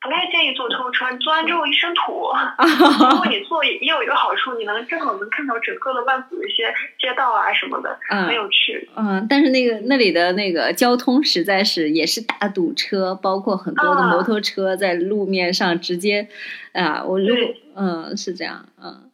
[0.00, 2.30] 不太建议坐车，你坐完之后一身土。
[3.10, 8.88] 如果你坐也也有一个好处，你能正好能看到整个的曼谷的一些街道啊什么的，嗯很有趣。
[8.96, 16.28] 嗯，但是那个那里的那个交通实在是也是大堵车，包括很多的啊摩托车在路面上直接，
[16.72, 19.10] 啊，我如果嗯是这样，嗯，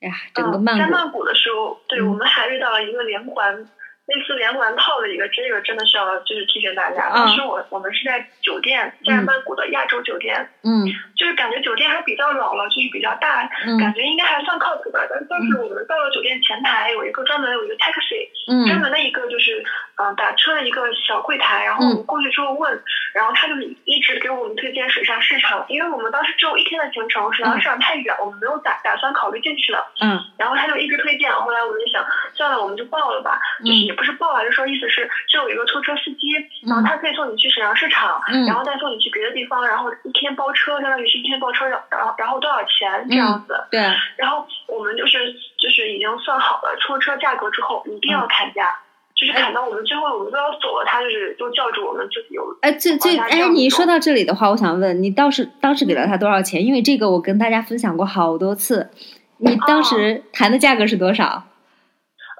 [0.00, 3.68] 哎呀，整个嗯，在曼谷，曼谷的时候，对、嗯我们还遇到了一个连环。
[4.06, 7.04] 类似连环套的一个，这个真的是要就是提醒大家。
[7.04, 10.84] 啊当时我我们是在酒店，在曼谷的亚洲酒店，嗯
[11.16, 15.06] 就是感觉酒店还比较老了，就是比较大，嗯感觉应该还算靠谱的。
[15.08, 19.64] 但是当时我们到了酒店前台，有一个专门有一个 taxi，、专嗯门的一个就是
[19.96, 22.82] 嗯、呃打车的一个小柜台，然后我们过去之后问，
[23.14, 29.86] 然后他就一直给我们推荐水上市场，因为我们当时只有一天的行程，水上市场太远，我们没有打打算考虑进去了。
[30.02, 33.40] 嗯然后他就一直推荐，后来我们就想，算了，我们就报了吧。
[33.64, 36.34] 就是也不是报了，就说意思是，就有一个出租车司机，
[36.66, 43.54] 然后他可以送你去沈阳市场，嗯然后再送你去别的地方，然后一天包车，相当于是一天包车，然后然后多少钱这样子。
[43.70, 43.80] 对，
[44.16, 48.76] 然后我们就是就是已经算好了出租车价格之后，一定要砍价。
[49.16, 56.66] 就是砍到我们最后我们都要走了，他就是就叫住我们，就有哎，最最哎，你说到这里的话，我想问你，当时当时给了他多少钱？
[56.66, 58.90] 因为这个我跟大家分享过好多次。
[59.38, 61.44] 你当时谈的价格是多少？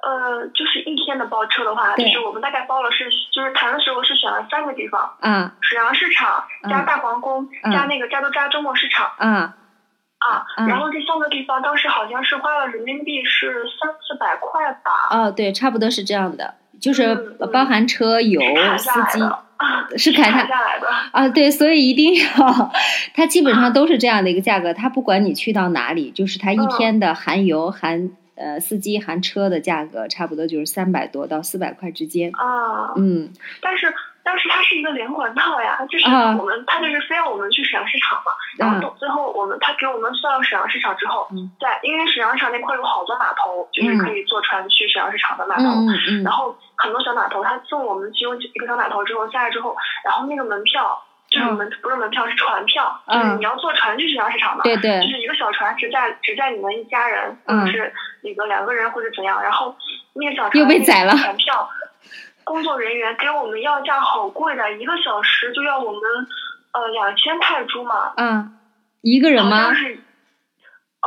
[0.05, 9.55] 呃，就是一天的包车的话，就是我们大概包了是，就是谈的时候是选了三个地方，嗯沈阳市场加嗯大皇宫、嗯加那个加多扎周末市场啊
[10.19, 10.45] 啊。
[10.57, 20.87] 嗯然后这三个地方当时好像是花了人民币是三四百块吧，哦，对，差不多是这样的，就是嗯嗯包含车油、砍司机啊是砍下下来的。
[21.13, 22.71] 啊，对，所以一定要，
[23.15, 32.31] 它基本上都是这样的一个价格，它不管你去到哪里，就是它一嗯天的含油、含呃司机、含车的价格，差不多就是三百多到四百块之间。
[32.33, 33.31] 啊，嗯。
[33.61, 33.93] 但是
[34.23, 45.87] 但是它是一个连环套呀，就是啊我们他就是非要我们去沈阳市场嘛，然后最后我们他给我们送到沈阳市场之后嗯，在因为沈阳市场那块有好多码头，就是可以坐船去沈阳市场的码头，嗯。
[45.87, 50.99] 嗯嗯然后很多小码头，他送我们其中一个小码头之后下来之后，然后那个门票
[51.35, 59.75] 就是门、不是门票是船票，就是嗯你要坐船去水上市场嘛，对对就是一个小船只载只载你们一家人，或嗯者是那个两个人或者怎样，然后
[60.13, 61.69] 那个小船又被宰了船票，
[62.45, 66.01] 工作人员给我们要价好贵的，一个小时就要我们
[66.71, 68.57] 呃两千泰铢嘛，嗯，
[69.01, 69.75] 一个人吗好像？
[69.75, 69.99] 是。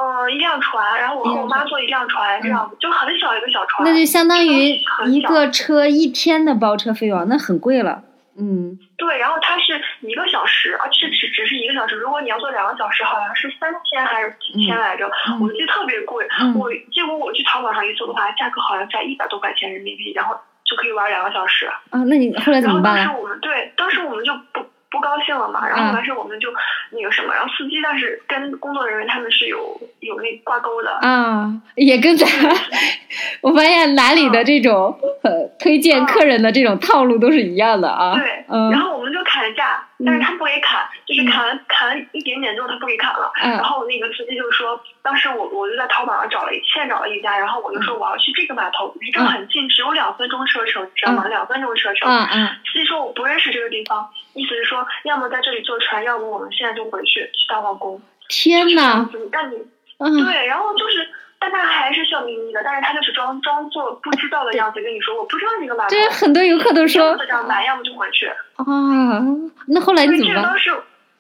[0.01, 3.83] 呃，一辆船，然后我和我妈坐一辆船，这样子、就很小一个小船。
[3.83, 8.05] 那就相当于一个车一天的包车费用，那很贵了。
[8.39, 11.97] 嗯对，然后它是一个小时，而且只只是一个小时。
[11.97, 16.27] 如果你要做两个小时，好像是三千还是几千来着，嗯我记得特别贵。
[16.41, 21.67] 嗯我结果我去淘宝上一搜的话，价格好像在一百多块钱人民币，然后就可以玩两个小时。
[21.67, 23.07] 啊，那你后来怎然后么办啊？
[23.07, 26.49] 当时我们对，当时我们就不不高兴了嘛，然后完事我们就
[26.91, 30.91] 那个什么，然后司机但是跟工作人员他们是有有那挂钩的。
[31.03, 32.27] 啊，也跟咱，
[33.43, 38.15] 我发现哪里的这种呃推荐客人的这种套路都是一样的啊。
[38.15, 38.71] 对，嗯。
[38.71, 43.53] 然后我们就砍价，但是他不给砍，就是砍了砍一点点之后他不给砍了，嗯。
[43.53, 51.29] 然后那个司机就说，当时我我就在淘宝上找了一现找了一家，然后我就说我要去这个码头，离这很近，只有两分钟车程，知道吗？
[51.29, 52.11] 两分钟车程。
[52.11, 52.49] 嗯嗯。
[52.73, 58.01] 司机说我不认识这个地方，意思是说要么在这里坐船，要么我们现在就回去去大皇宫。
[58.29, 59.57] 天呐，但你
[59.99, 61.09] 嗯对，然后就是。
[61.41, 65.91] 但他还是笑眯眯的，但是他就是装装作不知道的样子跟你说，我不知道这个码头。
[65.91, 68.27] 这很多游客都要说么这样买，要么就回去。
[68.27, 68.67] 啊，
[69.69, 70.73] 那后来你对，怎么当时，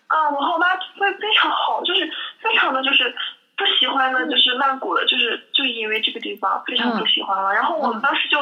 [0.08, 2.04] 啊，我和我妈非非常好，就是
[2.40, 3.14] 非常的就是
[3.56, 7.54] 不喜欢的，就是曼谷的，就是就因为这个地方非常不喜欢了。
[7.54, 8.40] 然后我们当时就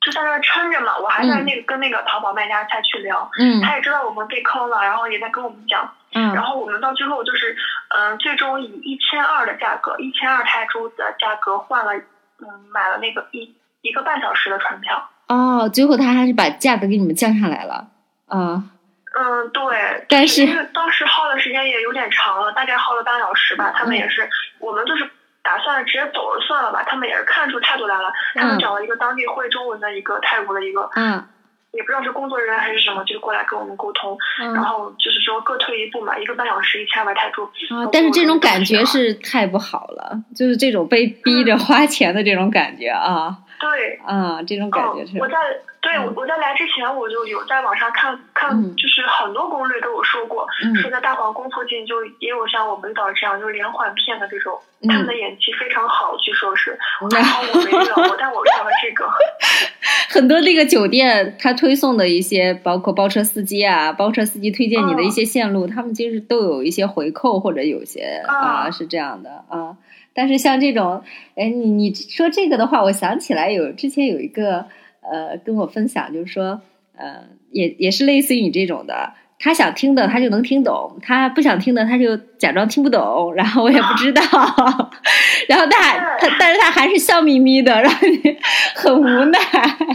[0.00, 5.92] 就在那儿撑着嘛，我还在那个跟那个淘宝卖家再去聊，嗯他也知道我们被坑了，然后也在跟我们讲。
[6.12, 7.56] 然嗯后我们到最后就是，
[7.90, 11.94] 嗯、最终以一千二的价格，一千二泰铢的价格换了，
[12.40, 15.08] 嗯，买了那个一一个半小时的船票。
[15.28, 17.86] 哦，最后他还是把价格给你们降下来了
[18.26, 18.64] 啊。
[19.12, 23.72] 嗯，对，但是当时耗的时间也有点长了，大概耗了半小时吧。
[23.76, 25.08] 他们也是，我们就是
[25.42, 26.82] 打算直接走了算了吧。
[26.86, 31.24] 他们也是看出态度来了，他们嗯找了一个当地会中文的一个泰国的一个，嗯
[31.72, 37.44] 也不知道是工作人员还是什么，就过来跟我们沟通，然嗯后就是说各退一步嘛，一个半小时一千二百泰铢。
[37.44, 45.18] 啊，但是这种感觉是太不好了，就是这种被逼着花钱的这种感觉啊对，啊，这种感觉是。
[45.18, 45.36] 嗯，我在
[45.82, 46.06] 对嗯。
[46.06, 50.74] 我我在来之前我就有在网上看看嗯，就是很多攻略都有说过，嗯。
[50.76, 54.88] 说在大皇宫附近就也有像我们遇到这样就是连环骗的这种，嗯。
[54.88, 56.72] 他们的演技非常好，据说是，
[57.04, 59.06] 嗯还好我没遇到过，但我遇到了这个，
[60.08, 69.76] 很多那个酒店，他推送的一些，包括包车司机啊，包车司机推荐你的一些线路，他们其实都有一些回扣或者有些啊啊是这样的啊。
[70.20, 71.02] 但是像这种，
[71.34, 74.66] 哎，你你说这个的话，我想起来有之前有一个
[75.00, 76.60] 呃跟我分享，就是说
[76.94, 79.14] 呃也也是类似于你这种的。
[79.38, 83.32] 他想听的，他就能听懂；他不想听的，他就假装听不懂。
[83.34, 84.20] 然后我也不知道，
[85.48, 88.36] 然后他还他，但是他还是笑眯眯的，让你
[88.74, 89.38] 很无奈。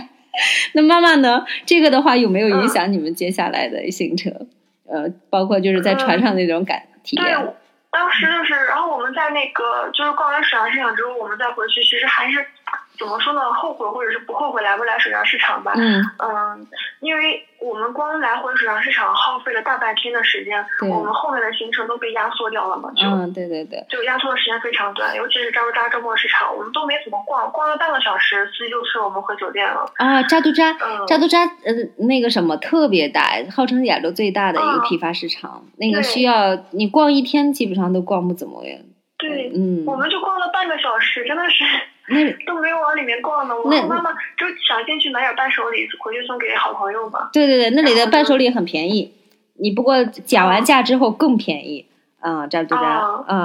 [0.73, 1.45] 那妈妈呢？
[1.67, 4.33] 这个的话有没有影响你们接下来的行程？
[4.88, 7.53] 呃，包括就是在船上那种感体对验。，
[7.95, 12.45] 当时就是，然后我们在那个就是逛完水上市场之后，我们再回去，其实还是
[12.97, 15.73] 怎么说呢，后悔或者是不后悔来不来水上市场吧。
[15.75, 16.67] 嗯嗯，
[16.99, 29.86] 因为我们光来回水上市场耗费了大半天的时间，我们后面的行程都被压缩掉了嘛，就、嗯，对对对，就压缩的时间非常短，尤其是扎布扎周末市场，我们都没怎么逛，逛了半个小时，司机就催我们回酒店了。
[29.97, 31.73] 啊，扎都扎，嗯，扎都扎，呃，
[32.05, 33.23] 那个什么特别大，
[33.55, 38.79] 号称亚洲最大的一个嗯批发市场，那个需要你逛一天，基本上都逛不怎么样。
[39.17, 41.63] 对，嗯，我们就逛了半个小时，真的是
[42.07, 43.55] 那都没有往里面逛呢。
[43.55, 47.29] 我妈妈就想进去买点伴手礼，回去送给好朋友嘛。
[47.33, 49.13] 对对对，那里的伴手礼很便宜，
[49.59, 51.87] 你不过讲完价之后更便宜。
[52.21, 53.37] 啊，扎堆扎哦啊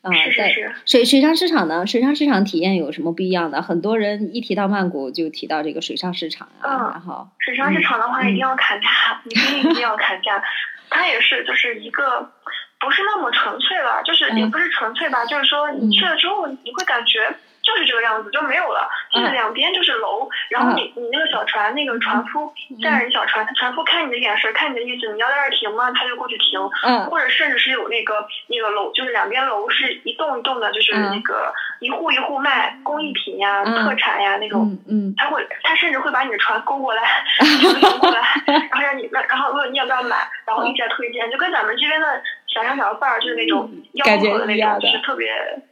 [0.00, 1.86] 啊，在是是是，水水上市场呢？
[1.86, 3.60] 水上市场体验有什么不一样的？
[3.60, 8.86] 很多人一提到曼谷就提到这个水上市场啊，嗯然后水上市场的话嗯一定要砍价，
[9.24, 10.42] 你一定一定要砍价。
[10.88, 12.32] 它也是就是一个
[12.80, 17.36] 不是那么纯粹了，就是也嗯不是纯粹吧，就是说你去了之后你会感觉。
[17.68, 19.32] 就是这个样子，就没有了，就是嗯。
[19.34, 22.80] 两边就是楼，然后你你那个小船，那个船夫嗯。
[22.80, 25.92] 驾着小船，船夫看你的眼神，看你的意思，你要在这儿停吗？
[25.92, 27.04] 他就过去停，嗯。
[27.10, 31.12] 或者甚至是有那个那个楼，就是两边楼是一栋一栋的，就是嗯。
[31.12, 33.84] 那个一户一户卖工艺品呀、嗯。
[33.84, 34.78] 特产呀那种。
[34.88, 35.14] 嗯嗯。
[35.18, 37.02] 他会，他甚至会把你的船勾过来，
[37.36, 45.28] 船勾过来，然后让你，然后问你要不要买，然后一再推荐，就跟咱们这边的小商小贩儿就是那种吆感觉喝的那种，就是特别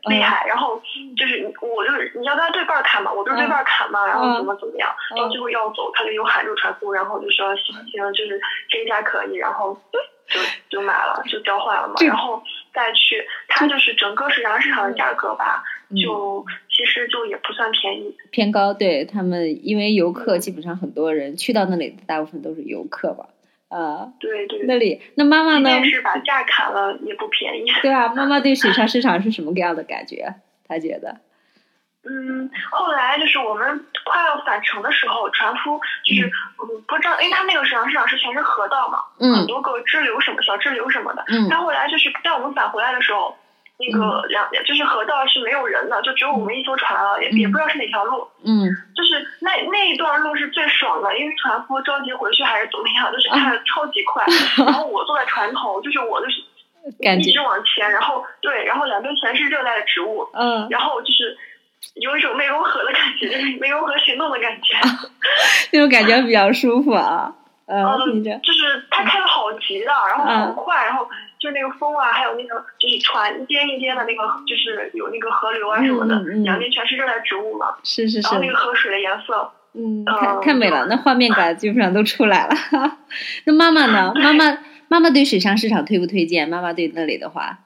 [0.09, 0.47] 厉害。
[0.47, 0.81] 然后
[1.17, 9.75] 就是我就是你要跟他对半儿砍嘛，我就是对半儿砍嘛，然后怎么怎么样，嗯到最后要走，他就又喊住船夫，然后就说行行，就是这一家可以，然后
[10.29, 12.43] 就就买了，就交换了嘛，然后
[12.75, 18.15] 再去，它就是整个市场市场的价格吧，嗯，就其实就也不算便宜。
[18.31, 23.29] 偏高，对他们，因为游客基本上很多人去到那里，大部分都是游客吧，
[23.69, 24.61] 啊，对对。
[24.67, 25.85] 那里那妈妈呢？
[25.85, 27.67] 是把价砍了，也不便宜。
[27.83, 30.35] 对啊，妈妈对水上 市场是什么样的感觉？
[30.69, 31.17] 她觉得，
[32.09, 41.25] 嗯，后来就是我们快要返程的时候，船夫就是嗯不知道，因为他那个水上市场是全是河道嘛，很嗯多个支流什么小支流什么的。
[41.29, 43.37] 嗯他后来就是带我们返回来的时候，
[43.79, 48.27] 那个两就是河道是没有人的，就只有我们一艘船了，也也不知道是哪条路。
[48.45, 48.65] 嗯
[48.97, 54.25] 就是那那一段路是最爽的，因为船夫着急回去还是怎么样，就是开的超级快。
[54.65, 56.43] 然后我坐在船头，就是我就是
[57.03, 61.37] 感觉一直往前，然后对，然后两边全是热带的植物，嗯，然后就是
[61.95, 64.75] 有一种湄公河的感觉，就是没融合行动的感觉。
[65.73, 67.35] 那种感觉比较舒服啊。
[67.69, 67.83] 嗯，
[68.45, 71.09] 就是他开的好急的，然后很快，然后
[71.47, 82.55] 就是那个风啊，还有那个就是船一颠一颠的那个，就是有那个河流啊什么的，嗯嗯嗯两边全是热带植物嘛，是是是然后，那个河水的颜色，嗯，呃太太美了，那画面感基本上都出来了。
[83.47, 84.13] 那妈妈呢？
[84.17, 86.49] 妈妈妈妈对水上市场推不推荐？
[86.49, 87.59] 妈妈对那里的话，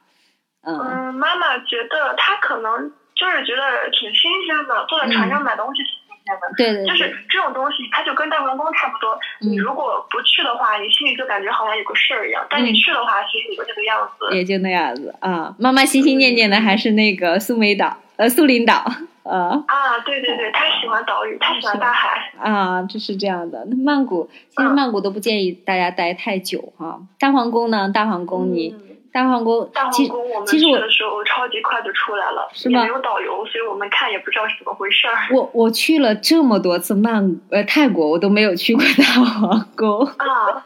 [0.63, 5.83] 嗯嗯，妈妈觉得她可能就是觉得挺新鲜的，坐在船上买东西
[6.25, 6.85] 挺新鲜的。
[6.85, 9.19] 对对就是，这种东西，它就跟大皇宫差不多。
[9.41, 14.37] 你嗯如果不去的话，你心里就感觉好像有个事儿一样；但你嗯去的话，其实也就那个样子。
[14.37, 15.55] 也就那样子啊。
[15.59, 18.75] 妈妈心心念念的还是那个苏梅岛，呃，苏林岛，
[19.23, 22.33] 啊啊，对对对，他喜欢岛屿，他喜欢大海。
[22.39, 23.65] 啊，就是这样的。
[23.71, 27.01] 那曼谷其实嗯曼谷都不建议大家待太久哈。
[27.19, 27.91] 大皇宫呢？
[27.93, 35.29] 大皇宫你嗯大皇宫大皇宫我们去的时候超级快就出来了，是吗也没有导游，所以我们看也不知道是怎么回事儿。
[35.33, 40.05] 我我去了这么多次曼呃泰国，我都没有去过大皇宫。
[40.19, 40.65] 啊，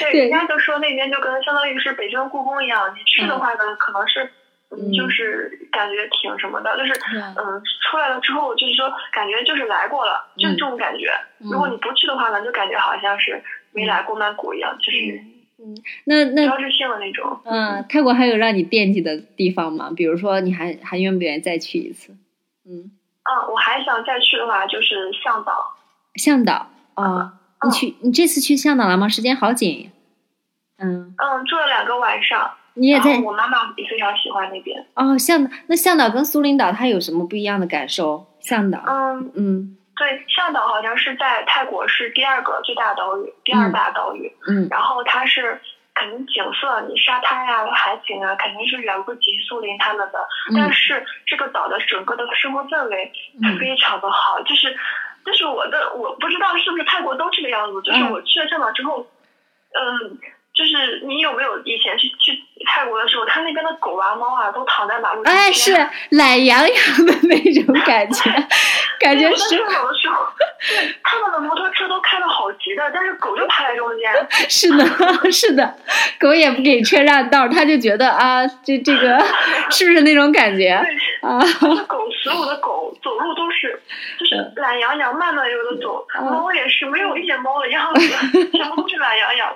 [0.00, 4.30] 对， 对人家就说那边就跟相当于是北京故宫一样，你去的话呢，可能是。
[4.94, 11.10] 就是感觉挺什么的，就是嗯嗯，出来了之后就是说感觉就是来过了，就是这种感觉。
[11.40, 14.98] 嗯如果你不去的话呢，就感觉好像是没来过曼谷一样，就是
[15.60, 17.40] 嗯，那那标志性的那种。
[17.44, 19.90] 嗯，泰国还有让你惦记的地方吗？
[19.96, 22.12] 比如说，你还还愿不愿意再去一次？
[22.64, 22.90] 嗯，
[23.24, 25.52] 嗯，我还想再去的话就是向导。
[26.14, 29.08] 向导哦，你嗯去你这次去向导了吗？
[29.08, 29.90] 时间好紧。
[30.78, 32.52] 嗯，嗯，住了两个晚上。
[32.74, 34.86] 你也在我妈妈也非常喜欢那边。
[34.94, 38.24] 哦，向导那向导跟苏林岛它有什么不一样的感受？
[38.38, 44.32] 向导，嗯，嗯对，向导好像是在泰国是第二个最大岛屿，第二大岛屿。
[44.46, 45.60] 嗯然后它是
[45.94, 50.28] 肯定景色，你沙滩呀、海景啊，肯定是远不及苏林他们的。
[50.54, 54.76] 但嗯是这个岛的整个的生活氛围嗯非常的好，就是
[55.26, 59.06] 就是我的我不知道是不是泰国都这个样子，就是嗯我去了向导之后，
[59.74, 60.18] 嗯。
[60.58, 62.32] 就是你有没有以前去去
[62.66, 65.70] 泰国的时候，他那边的狗啊、猫啊都躺在马路哎，是
[66.10, 68.28] 懒洋洋的那种 感觉，
[68.98, 70.26] 感觉是向导的时候，
[70.68, 74.12] 对他们的摩托车都开的好急的，但是狗就趴在中间。
[74.48, 75.76] 是的，是的，
[76.18, 79.16] 狗也不给车让道，他就觉得啊，这这个
[79.70, 81.38] 是不是那种感觉对，啊？
[81.60, 83.80] 这狗所有的狗走路都是
[84.18, 88.08] 就是懒洋洋、慢慢悠悠的走，嗯猫也是没有一点猫的样子，
[88.50, 89.54] 全部都是懒洋洋。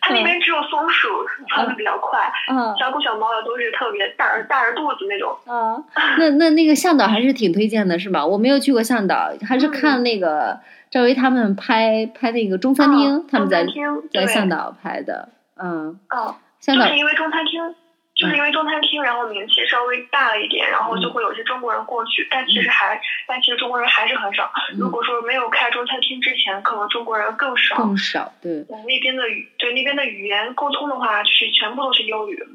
[0.00, 1.08] 它那边只有松鼠
[1.48, 2.74] 窜的比较快，嗯。
[2.78, 5.36] 小狗小猫的都是特别大着大着肚子那种。
[5.46, 5.76] 啊，
[6.18, 8.24] 那那那个向导还是挺推荐的，是吧？
[8.24, 10.58] 我没有去过向导，还是看那个
[10.90, 13.66] 赵薇他们拍拍那个中餐厅，嗯他们在
[14.12, 17.74] 在向导拍的，嗯，哦，向导就是因为中餐厅，
[18.20, 24.52] 就是因为中餐厅，然后名气稍微大了一点，然后就会有些中国人过去，但其实还，但其实中国人还是很少。
[24.72, 27.76] 嗯如果说没有开中餐厅之前，可能中国人更少。
[27.76, 32.46] 更少，对，对那边的语，对那边的语言沟通的话，就是全部都是英语。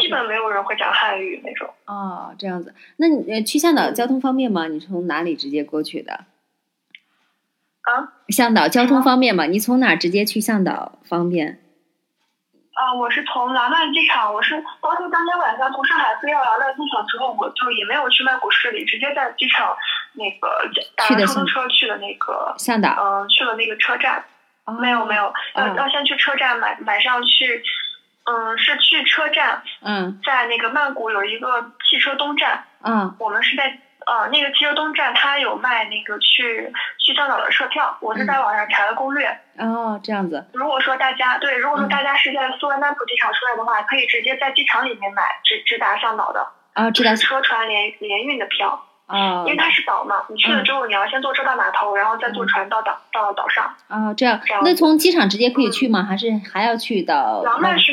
[0.00, 1.68] 基本没有人会讲汉语那种。
[1.84, 2.74] 哦，这样子。
[2.96, 4.66] 那你呃去向导交通方便吗？
[4.66, 6.24] 你从哪里直接过去的？
[7.82, 9.44] 啊向导交通方便吗？
[9.44, 11.58] 你从哪直接去向导方便？
[12.74, 19.76] 啊，我是从廊曼机场，我是包括当天晚上从上海飞到廊曼机场之后，我就也没有去曼谷市里，直接在机场
[20.14, 20.48] 那个
[20.96, 22.96] 打了出租车去了那个，向导？
[22.98, 24.24] 嗯、去了那个车站。
[24.64, 27.64] 哦没有没有，要、哦要先去车站买买上去，
[28.24, 39.26] 嗯，是去车站，嗯在那个曼谷有一个汽车东站，嗯我们是在呃那个汽车东站，它有卖那个去去向导的车票，我是在网上查了攻略。
[39.58, 40.46] 哦，这样子。
[40.52, 53.74] 如果说大家对，如果说嗯大家是在苏万丹普机场出来的话，可以直接在机场里面买直直达向导的，啊，直达车船联联运的票，哦因为它是岛嘛，你去了之后你要先坐车到码头，然后再坐船到岛到岛上。
[53.88, 54.62] 啊，这样这样。
[54.64, 56.02] 那从机场直接可以去吗？
[56.02, 57.42] 还是还要去到？
[57.44, 57.92] 廊曼是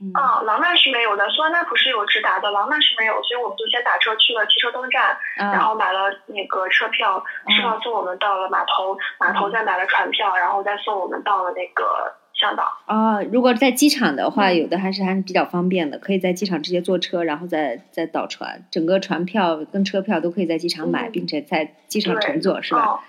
[0.00, 7.22] 嗯啊，廊曼是没有的，苏万丹普是有直达的，廊曼是没有，所以我们就先打车去了汽车东站，然啊后买了那个车票，
[7.56, 12.64] 车票送我们到了码头，码头再买了船票，然后再送我们到了那个向导。
[12.86, 22.80] 哦，如果在机场的话，嗯有的还是还是比较方便的，可以在机场直接坐车，然后再再倒船，整个船票跟车票都可以在机场买，嗯并且在机场乘坐，是吧？
[22.86, 23.00] 哦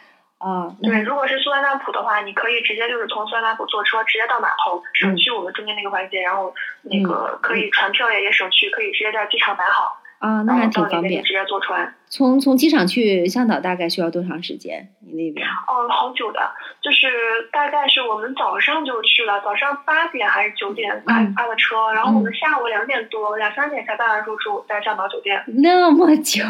[0.41, 11.23] 哦，那对，如果是苏万丹普的话，你可以直接就是从苏万丹普坐车直接到码头，省去我们中间那个环节，然后那个可以船票也也省去，可以直接在机场买好，啊，那还挺方便到那边。
[11.23, 11.93] 直接坐船。
[12.09, 14.89] 从从机场去向导大概需要多长时间？
[14.99, 15.47] 你那边？
[15.47, 16.39] 哦，好久的，
[16.81, 17.07] 就是
[17.51, 26.43] 大概是我们早上就去了，早上八点还是九点开嗯开的车，然后我们下午两点多、两三点才办完入住，在向导酒店，那么久，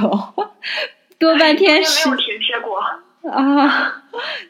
[1.19, 2.81] 多半天是没有停歇过。
[3.29, 4.03] 啊，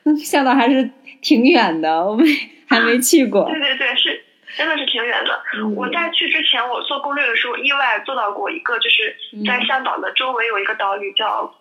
[0.04, 0.90] 那向导还是
[1.22, 2.26] 挺远的，我们
[2.70, 3.46] 还没去过。
[3.50, 4.24] 对对对，是
[4.58, 5.42] 真的是挺远的。
[5.58, 9.16] 嗯我在去之前，我做攻略的时候意外做到过一个，就是
[9.46, 11.54] 在嗯向导的周围有一个岛屿叫，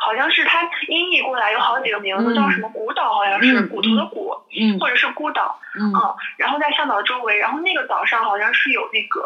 [0.00, 5.60] 好像是它音译过来有好几个名字，嗯叫什么古岛，好像是嗯骨头的骨，嗯或者是孤岛。
[5.78, 9.22] 嗯嗯，然后在向导周围，然后那个岛上好像是有那个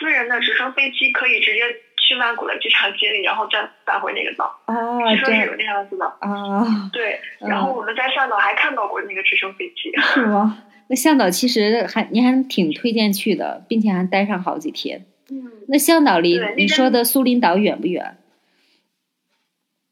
[0.00, 1.62] 私人的直升飞机，可以直接
[2.06, 4.44] 去曼谷的机场接你，然后再返回那个岛。
[4.66, 6.04] 哦，据说是有那样子的。
[6.20, 9.92] 啊，对，嗯然后我们在向导还看到过那个直升飞机。
[10.14, 10.58] 是吗？
[10.88, 15.06] 那向导其实还您还挺推荐去的，并且还待上好几天。
[15.30, 18.18] 嗯那向导离你说的苏林岛远不远？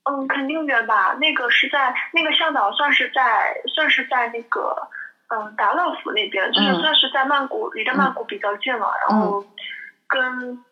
[0.04, 1.16] 嗯，肯定远吧。
[1.18, 4.76] 那个是在那个向导算是在算是在那个
[5.28, 8.92] 嗯达乐府那边，就是嗯算是在曼谷，离着曼谷比较近了。
[9.08, 9.42] 然后
[10.06, 10.62] 跟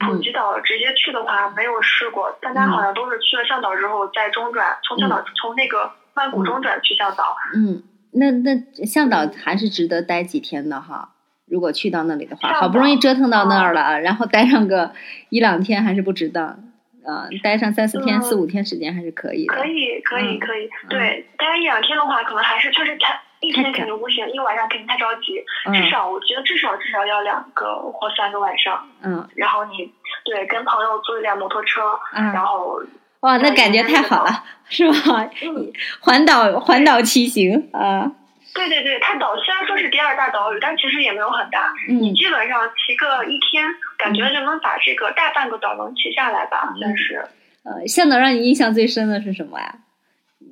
[0.00, 7.36] 普吉岛直接去的话没有试过，大家好像都是去了向导之后再中转，从向导从那个曼谷中转去向导。
[7.54, 7.82] 嗯，
[8.12, 11.10] 那那向导还是值得待几天的哈。
[11.46, 14.92] 如果去到那里的话，好不容易折腾到那儿了，然后待上个
[15.28, 16.64] 一两天还是不值当。
[17.02, 19.54] 啊、待上三四天、嗯四五天时间还是可以的。
[19.54, 20.70] 可以，可以，嗯可以。
[20.88, 25.42] 对，待一两天的话，可能还是确实太一天肯定不行，一晚上肯定太着急。
[25.66, 28.88] 嗯至少我觉得至少至少要两个或三个晚上。
[29.02, 29.92] 嗯然后你
[30.24, 31.80] 对跟朋友租一辆摩托车，
[32.12, 32.82] 然啊，后
[33.20, 35.28] 哇，那感觉太好了，是吧？
[35.42, 38.10] 嗯，环岛环岛骑行啊，
[38.54, 43.64] 对对对，它岛虽然说是第二大岛屿，但其实也没有很大，你嗯基本上骑个一天，
[43.98, 47.24] 感觉就能把这个大半个岛能骑下来吧，嗯算是。
[47.62, 49.74] 呃，向导让你印象最深的是什么呀？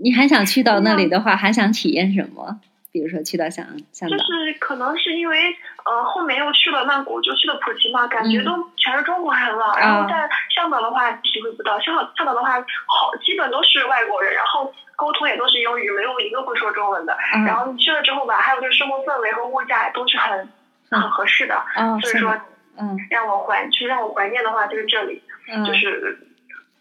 [0.03, 2.61] 你还想去到那里的话，还想体验什么？
[2.91, 5.37] 比如说去到香香岛就，是可能是因为
[5.85, 9.67] 呃后面又去了曼谷，就去了普吉嘛，感觉嗯都全是中国人了。
[9.67, 12.53] 啊然后在香港的话体会不到，向导向导的话
[12.87, 17.17] 好基本都是外国人，然后沟通也都是英语，没有一个会说中文的。
[17.47, 20.49] 然啊后你去了之后吧，还有就是生活氛围和物价也都是很
[20.91, 21.55] 嗯很合适的。
[21.55, 22.35] 啊，所以说，
[22.81, 25.23] 嗯让我怀，就是让我怀念的话，就是这里，
[25.53, 26.19] 嗯就是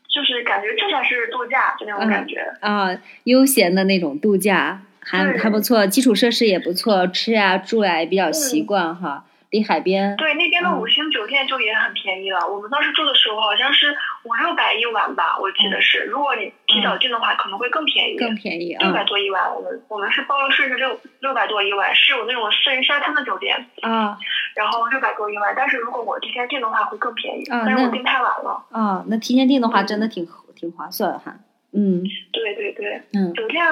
[0.10, 2.40] 就是感觉这才是度假，就那种感觉。
[2.62, 2.90] 啊，
[3.26, 12.46] 悠闲的那种度假，还还不错，基础设施也不错，吃呀住呀也比较习嗯惯哈，离海边，对，那边的嗯五星酒店就也很便宜了。
[12.46, 16.00] 我们当时住的时候好像是五六百一晚吧，我记得是。
[16.12, 18.18] 如果你提早订的话，可能会更便宜。
[18.18, 24.18] 嗯更便宜六百啊多一晚，我们我们是包了税是六六百多一晚，是有那种私人沙滩的酒店，啊
[24.54, 25.54] 然后六百多一晚。
[25.56, 28.66] 但是如果我提前订的话会更便宜，但是我订太晚了。
[28.72, 31.36] 啊，那提前订的话嗯真的挺挺划算哈，
[31.78, 32.04] 嗯
[32.34, 33.64] 对对对，嗯酒店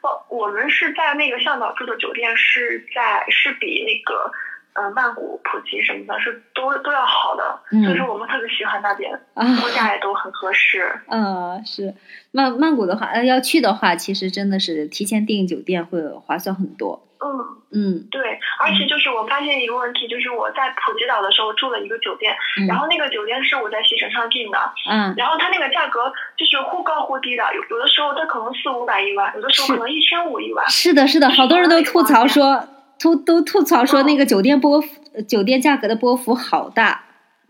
[0.00, 4.32] 包我们是在那个向导住的酒店是在是比那个
[4.74, 9.46] 呃曼谷、普吉什么的是都都要好的，嗯所以说我们特别喜欢那边，啊。
[9.64, 11.00] 物价也都很合适。
[11.08, 11.94] 嗯， 是
[12.32, 17.06] 曼曼谷的话，呃，要去的话，其实真的是提前订酒店会划算很多。
[17.24, 17.40] 嗯，
[17.72, 18.08] 嗯。
[18.10, 22.66] 对，而且就是我发现一个问题，就是我在普吉岛的时候住了一个酒店，嗯。
[22.66, 24.58] 然后那个酒店是我在携程上订的，
[24.90, 25.14] 嗯。
[25.16, 30.68] 然后它那个价格就是忽高忽低的，有有的时候它可能四五百一晚，有的时候可能一千五一晚。
[30.68, 32.68] 是的，是的，好多人都吐槽说，
[33.00, 34.82] 都都吐槽说那个酒店波
[35.26, 37.02] 酒店价格的波幅好大。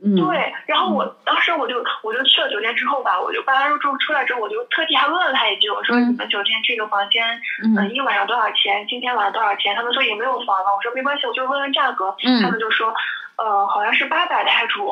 [0.05, 7.26] 嗯，对，然后我当时我就我就去了酒店之后吧，我就办完入住出来之后，我就特地还问了他一句，我说嗯你们酒店这个房间，
[7.64, 8.86] 嗯嗯，一晚上多少钱？
[8.88, 9.74] 今天晚上多少钱？
[9.74, 12.94] 他们说也没有房了，我说没关系，我就问问价格，嗯他们就说。
[13.36, 14.84] 呃，好像是八百泰铢，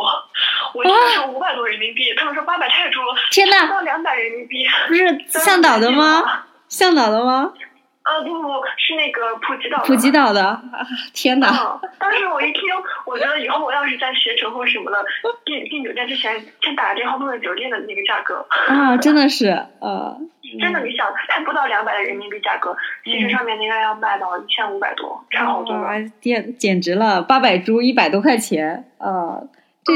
[0.74, 3.00] 我听说五百多人民币，他们说八百泰铢，
[3.30, 6.42] 天呐不到两百人民币，不是向导的吗？
[6.68, 7.52] 向导的吗？
[8.04, 9.84] 呃，不不不，是那个普吉岛的。
[9.86, 10.62] 普吉岛的，啊
[11.14, 11.48] 天哪！
[11.48, 12.62] 嗯，当时我一听，
[13.06, 14.98] 我觉得以后我要是在携程或什么的
[15.44, 18.44] 订订酒店之前，先打个电话问问酒店的那个价格。
[18.68, 19.50] 啊， 真的是，
[19.80, 20.18] 呃，
[20.60, 25.82] 真的，你想，才不到两百的人民币价格，携程上面应该要卖到一千五百多，差好多了。
[25.82, 29.46] 哇，简简直了，八百铢一百多块钱，呃，
[29.84, 29.92] 这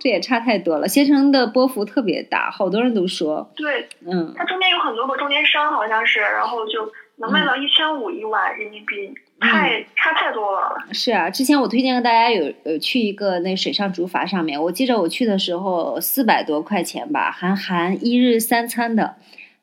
[0.00, 0.88] 这也差太多了。
[0.88, 6.90] 携程的波幅特别大，好多人都说，对，嗯它中间有很多个中间商，好像是，然后就
[7.20, 10.74] 能卖到一千五一碗人民币，太差太多了。
[10.92, 19.16] 是啊，之前我推荐给大家有呃去一个那水上竹筏上面，我记着我去的时候四百多块钱吧，含含一日三餐的。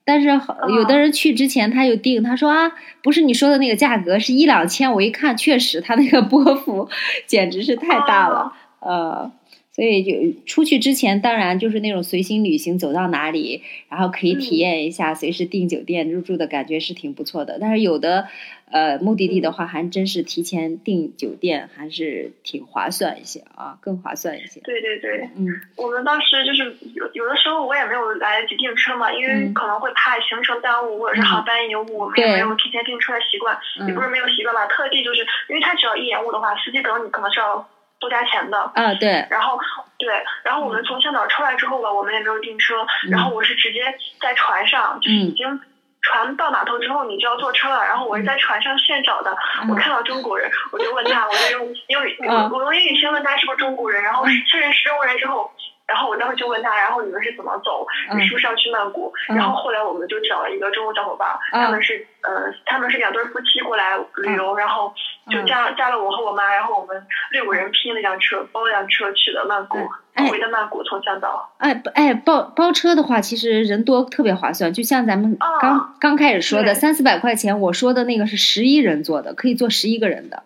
[0.05, 2.71] 但是好有的人去之前他就定，他说啊，
[3.03, 4.93] 不是你说的那个价格，是一两千。
[4.93, 6.87] 我一看，确实他那个波幅
[7.27, 9.29] 简直是太大了，呃，
[9.78, 17.59] 所以就出去之前，当然就是那种随心旅行，走到哪里，然后可以体验一下随时订酒店入住的感觉是挺不错的。
[17.61, 18.28] 但是有的
[18.71, 24.59] 呃目的地的话，还真是提前订酒店还是挺划算一些啊，更划算一些。
[24.61, 25.45] 对对对，嗯。
[25.75, 29.53] 我们当时就是有有的时候我也没有来得及订车嘛，因为嗯。
[29.53, 33.55] 可能会怕行程耽误或者是航班延误，我们也没有提前订车的习惯，
[33.88, 37.61] 也不嗯是没有习惯吧，特地就是因为他只要一延误的话，司机等你可能是要
[37.99, 38.57] 多加钱的。
[38.75, 39.59] 啊，对，然后
[39.97, 43.81] 对，然后我们从香岛出来之后吧，我们也没有订车，然后我是直接
[44.19, 45.59] 在船上，就是已经
[46.01, 49.35] 船到码头之后你就要坐车了，然后我是在船上现找的，
[49.69, 55.51] 我看到中国人，我就问他，我就用英语，嗯我用英语先问他是不是中国人，然后确认是中国人之后。
[55.87, 57.87] 然后我当时就问他，然后你们是怎么走？
[58.11, 59.13] 嗯你是不是要去曼谷？
[59.29, 64.93] 嗯然后后来我们就找了一个中国小伙伴，嗯他们是呃，他们是两对夫妻过来旅游，然后
[65.30, 65.45] 就嗯。
[65.45, 69.78] 加加了我和我妈，然后我们六个人拼了一辆车，包了辆车去的曼谷，
[70.13, 71.53] 哎回的曼谷从香岛。
[71.57, 80.43] 哎不哎包包车的话，其实人多特别划算，就像咱们啊刚、刚开始说的三四百块钱，我说的那个是十一人坐的，可以坐十一个人的。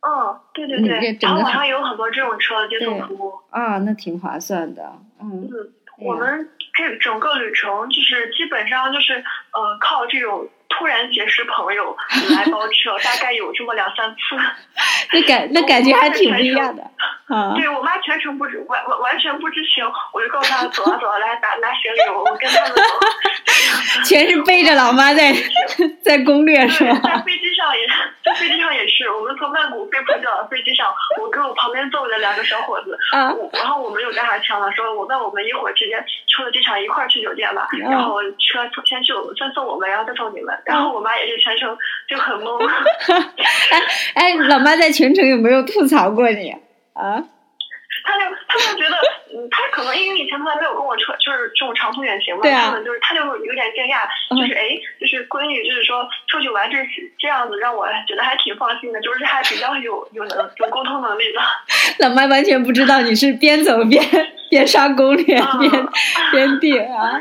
[0.00, 3.32] 嗯，对对对，然后网上有很多这种车接送服务。
[3.50, 11.96] 啊，那挺划算的，嗯嗯，我们这整个旅程就是基本上就是呃靠这种突然结识朋友
[12.34, 14.18] 来包车，大概有这么两三次。
[15.12, 16.82] 那感那感觉还挺不一样的
[17.30, 17.54] 啊。
[17.56, 22.82] 对我妈全程不知完完完全不知情，我就告诉她走啊走啊，来拿拿行李，我我跟他们走。
[24.04, 25.32] 全是背着老妈在
[26.02, 27.18] 在攻略是对，在？
[27.22, 27.86] 飞机上也，
[28.24, 41.76] 在飞机上也是，我们从曼谷飞普吉岛的飞机上，我跟我旁边坐的两个小伙子，啊我然后我们有干啥枪了，说我那我们一会儿直接出了机场一块儿去酒店吧，嗯然后车先去我先送我们，然后再送你们，然后我妈也是全程
[42.08, 42.58] 就很懵，
[44.14, 46.54] 哎哎，老妈在全程有没有吐槽过你
[46.94, 47.22] 啊？
[48.02, 48.96] 他就他就觉得，
[49.34, 61.40] 嗯，他可能因为以前从来没有跟我扯就是这种长途远行嘛，对啊他们就是他就有点惊讶，嗯就是哎，就是闺女就是说出去玩这是这样子，让我觉得还挺放心的，就是还比较有有能有沟通能力的。
[61.98, 64.02] 老妈完全不知道你是边走边
[64.48, 65.70] 边刷攻略啊边
[66.30, 67.20] 边定啊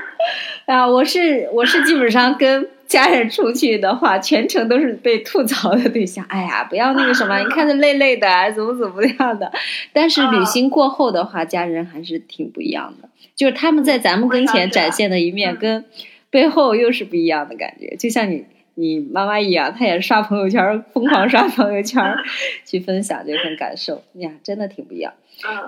[0.68, 0.88] 啊！
[0.88, 6.26] 我是我是基本上跟家人出去的话，全程都是被吐槽的对象。
[6.26, 9.52] 哎呀，不要那个什么，你看着累累的，啊怎么怎么样的。
[9.94, 15.86] 但是旅行过后的话，家人还是挺不一样的，就是他们在咱们跟前展现的一面，嗯跟
[16.32, 17.96] 背后又是不一样的感觉。
[17.96, 22.04] 就像你你妈妈一样，她也刷朋友圈，疯狂刷朋友圈
[22.66, 25.14] 去分享这份感受呀，真的挺不一样。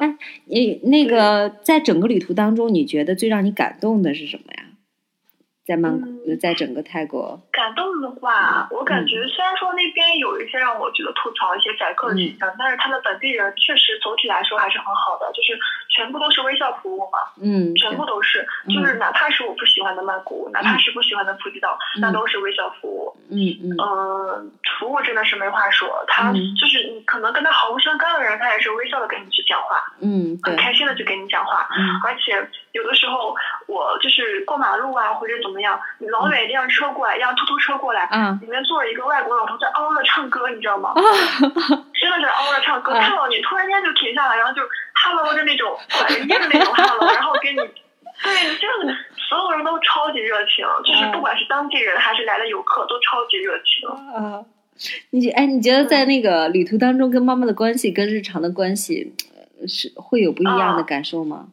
[0.02, 4.64] 嗯，你那个在整个旅途当中，你觉得最让你感动的是什么呀？
[5.64, 15.60] 在曼谷，嗯在整个泰国，感动的话，我感觉虽然说那边有一些让我觉得吐槽一些宰客的现象，但是他们本地人确实总体来说还是很好的，就是
[15.90, 23.18] 全部都是微笑服务嘛，嗯，全部都是，嗯就是哪怕是我不喜喜欢的曼谷，哪怕是不喜欢的普吉岛，那都是微笑服务。
[23.32, 31.68] 嗯嗯嗯，服务真的是没话说，他嗯就是你可能跟他毫无相干的人，他也是微笑的跟你去讲话，嗯，很，开心的去跟你讲话。
[31.76, 33.34] 嗯而且有的时候
[33.68, 40.92] 我就是过马路啊，或者怎么样，你老远一辆车过来，一辆突突车过来，嗯里面坐着一个外国老头在嗷嗷的唱歌，你知道吗？
[40.96, 41.02] 啊，
[41.96, 44.62] 真的是嗷嗷的唱歌， 啊看到你突然间就停下来，然后就
[44.94, 48.96] 哈喽的那种管人家的那种哈 喽，然后给你，对，就是
[49.30, 53.90] 所有人都超级热情，就是不管是当地人还是来的游客都超级热情。
[54.14, 54.44] 啊，
[55.12, 59.14] 你觉哎，你觉得在那个旅途当中跟妈妈的关系跟日常的关系，
[59.60, 61.48] 呃是会有不一样的啊感受吗？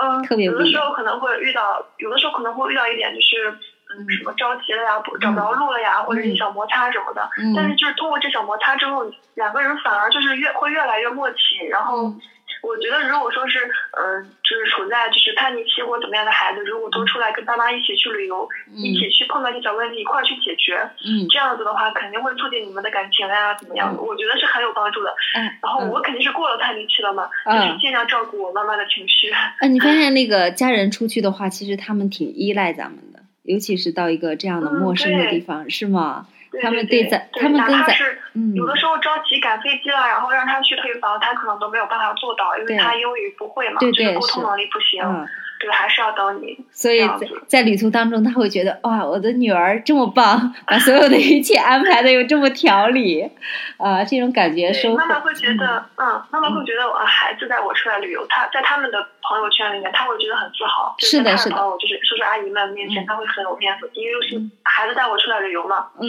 [0.00, 3.58] 嗯，特别有的时候可能会遇到，有的时候可能会遇到一点就是。
[3.90, 7.28] 嗯，什么着急了呀，不找不着路了呀，或者是小摩擦什么的。
[7.38, 11.36] 嗯但是就是通过这小摩擦之后，两个人反而就是越会越来越默契。
[11.70, 12.20] 然后嗯
[12.60, 13.60] 我觉得，如果说是
[13.92, 20.74] 嗯、就是处在就是叛逆期或怎么样的孩子，如果多出来跟爸妈一起去旅游，一起去碰到一些小问题，一块儿去解决，
[21.06, 24.02] 嗯这样子的话，肯定会促进你们的感情呀，怎么样的？
[24.02, 25.14] 我觉得是很有帮助的。
[25.36, 29.30] 嗯然后嗯我肯定是过了叛逆期了嘛，啊就是尽量照顾我妈妈的情绪。
[29.60, 36.26] 哎，你发现那个家人出去的话，其实他们挺依赖咱们的，尤其是到一个这样的嗯陌生的地方，是吗？
[36.62, 45.28] 他们对对咱他们跟咱哪怕是嗯有的时候着急赶飞机了，然后让他去退房，他可能都没有办法做到，因为他英语不会嘛，对对就是沟通能力不行，嗯，
[45.60, 46.58] 对，还是要等你。
[46.72, 53.30] 所以在在旅途当中，他会觉得哇，我的女儿这么棒，把所有的一切安排的又这么条理，
[53.76, 54.96] 啊，这种感觉对，收获。
[54.96, 61.56] 妈妈会觉得，嗯，妈妈会觉得我，孩子带我出来旅游，他在他们的朋友圈里面，他会觉得很自豪，就是的是的。
[61.56, 63.06] 朋友，就是叔叔阿姨们面前，嗯。
[63.06, 66.08] 他会很有面子，因为是孩子带我出来旅游嘛，嗯，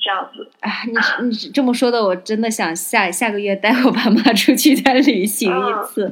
[0.00, 0.50] 这样子。
[0.60, 6.10] 哎，你你这么说的，我真的想下下个月带我爸妈出去再旅行一嗯次，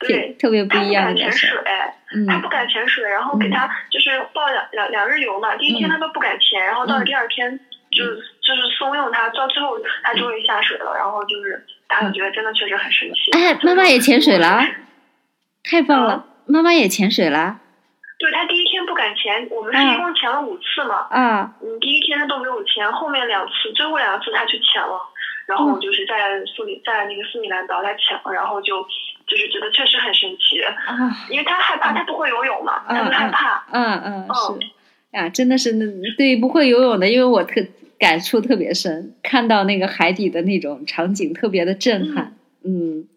[0.00, 0.34] 对。
[0.38, 1.48] 特特别不一样的感受。
[1.48, 1.58] 水，
[2.28, 2.40] 他嗯。
[2.40, 5.90] 不敢潜水，然后给他就是报两两两日游嘛，第一天嗯。
[5.90, 7.58] 他都不敢潜，然后到了第二天
[7.90, 13.30] 就就是怂恿他，到最后他终于下水了，然后就是他就觉得真的确实很神奇。
[13.32, 14.64] 哎妈妈也潜水了
[15.62, 17.60] 太棒了，妈妈也潜水了？
[18.18, 21.56] 对他第一天不敢潜，我们是嗯一共潜了五次嘛，啊！
[21.62, 25.00] 嗯，第一天他都没有潜，后面两次，最后两次他去潜了，
[25.46, 25.80] 然后嗯。
[25.80, 28.82] 就是在苏里在那个斯米兰岛他潜了，然后就
[29.26, 33.64] 就是觉得确实很神奇，啊，因为他害怕，他不会游泳嘛，他就害怕。
[33.72, 35.86] 嗯嗯嗯是，呀，真的是那
[36.18, 37.62] 对不会游泳的，因为我特
[37.98, 43.08] 感触特别深，看到那个海底的那种场景特别的震撼，嗯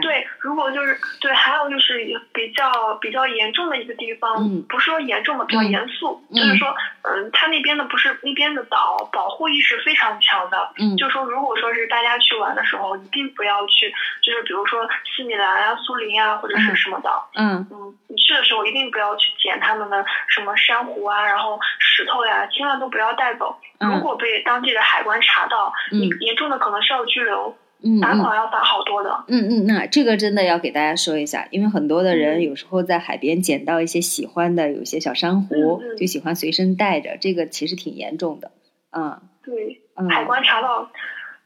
[0.00, 1.98] 对，如果就是对，还有就是
[2.32, 23.58] 比较比较严重的一个地方，嗯不是说严重的，比较嗯严肃，嗯就是说，嗯，他那边的不是那边的岛保护意识非常强的，嗯就说如果说是大家去玩的时候，一定不要去，就是比如说西米兰啊、苏林啊，或者是嗯什么岛，嗯嗯，你去的时候一定不要去捡他们的什么珊瑚啊，然后石头呀，千万都不要带走。
[23.82, 25.72] 嗯如果被当地的海关查到，
[26.20, 28.00] 严重的可能是要拘留，嗯嗯。
[28.00, 29.24] 罚款要打好多的。
[29.28, 32.42] 嗯嗯，那这个真的要给大家说一下，因为很多的人嗯。
[32.42, 38.50] 有时候在海边捡到一些喜欢的，有些小珊瑚，就喜欢随身带着，这个其实挺严重的，
[38.90, 39.20] 嗯。
[39.42, 40.90] 对，嗯，海关查到，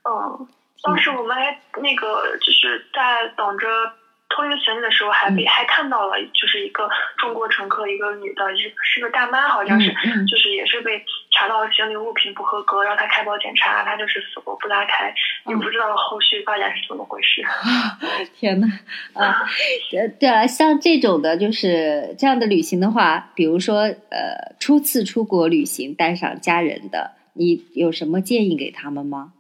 [0.09, 0.47] 嗯，
[0.82, 3.66] 当时我们还那个就是在等着
[4.35, 9.89] 托运行李的时候，还被、还看到了，就是一个中国乘客，一个女的，是是个大妈，好像是，
[10.26, 15.14] 就是也是被查到行李物品不合格，让她开包检查，她就是死活不拉开，
[15.47, 17.45] 也不知道后续发展是怎么回事。
[18.35, 18.66] 天呐，
[19.12, 19.47] 啊，
[19.93, 29.32] 呃，对啊，像这种的，就是这样的旅行的话，比如说，呃，初次出国旅行带上家人的，你有什么建议给他们吗？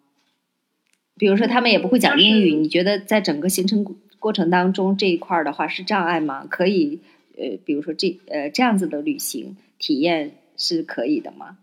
[1.16, 3.84] 比如说，他们也不会讲英语，你觉得在整个行程
[4.24, 6.46] 过程当中这一块儿的话是障碍吗？
[6.48, 7.00] 可以，
[7.36, 11.58] 呃，比如说这呃这样子的旅行体验是可以的吗？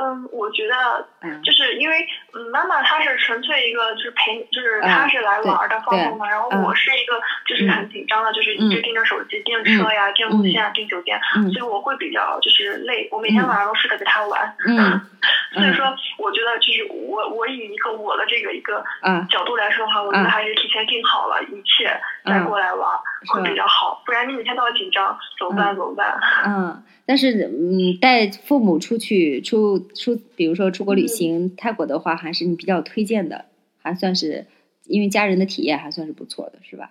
[0.00, 0.74] 嗯，我觉得
[1.22, 14.56] 嗯就是因为嗯，妈妈她是纯粹一个就是陪，就是嗯她是来玩的放松的，然后嗯我是一个就是很紧张的，就是一直盯着手机订车呀、订路线啊、订酒店，嗯所以我会比较就是累，我每天嗯晚上都睡得比她晚。
[14.66, 15.00] 嗯
[15.52, 15.84] 所以说，
[16.18, 21.88] 我觉得就是我我以一个我的这个一个啊，角度来说的话，我觉得嗯还是提前订好了一切
[22.24, 22.88] 再嗯过来玩
[23.32, 25.74] 会比较好，不然你每天都要紧张，怎么办？
[25.74, 26.20] 怎么办？
[26.46, 33.46] 嗯，但是嗯，带父母出去出出，比如说出国旅行，泰国的话，还是你比较推荐的，
[33.80, 34.44] 还算是
[34.84, 36.90] 因为家人的体验还算是不错的，是吧？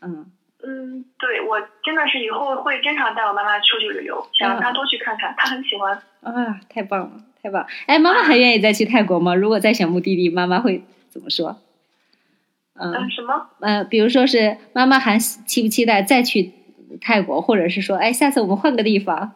[0.00, 0.24] 嗯
[0.62, 6.00] 嗯，对我真的是以后会经常带我妈妈出去旅游，想让她多去看看，她很喜欢。
[6.22, 7.66] 啊，太棒了，太棒！
[7.84, 9.34] 哎，妈妈还愿意再去泰国吗？
[9.34, 11.58] 如果再选目的地，妈妈会怎么说？
[12.72, 13.50] 嗯，嗯什么？
[13.60, 16.52] 呃，比如说是妈妈还期不期待再去
[17.02, 19.34] 泰国，或者是说，哎，下次我们换个地方。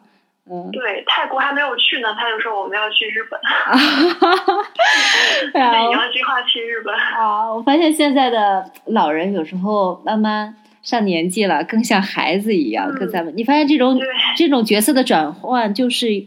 [0.50, 3.38] 嗯，对，泰国还没有去呢，他就说我们要去日本。
[5.52, 6.92] 对啊，你要计划去日本。
[6.94, 13.32] 啊，我发现现在的老人有时候慢慢上年纪了，更像孩子一样，跟咱们。
[13.36, 14.00] 你发现这种
[14.36, 16.26] 这种角色的转换，就是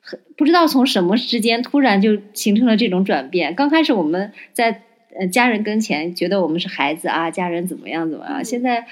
[0.00, 3.54] 很不知道从什么之间突然就形成了这种转变。
[3.54, 4.82] 刚开始我们在
[5.16, 8.86] 呃家人跟前觉得我们是孩子啊，家人怎么样怎么样，现在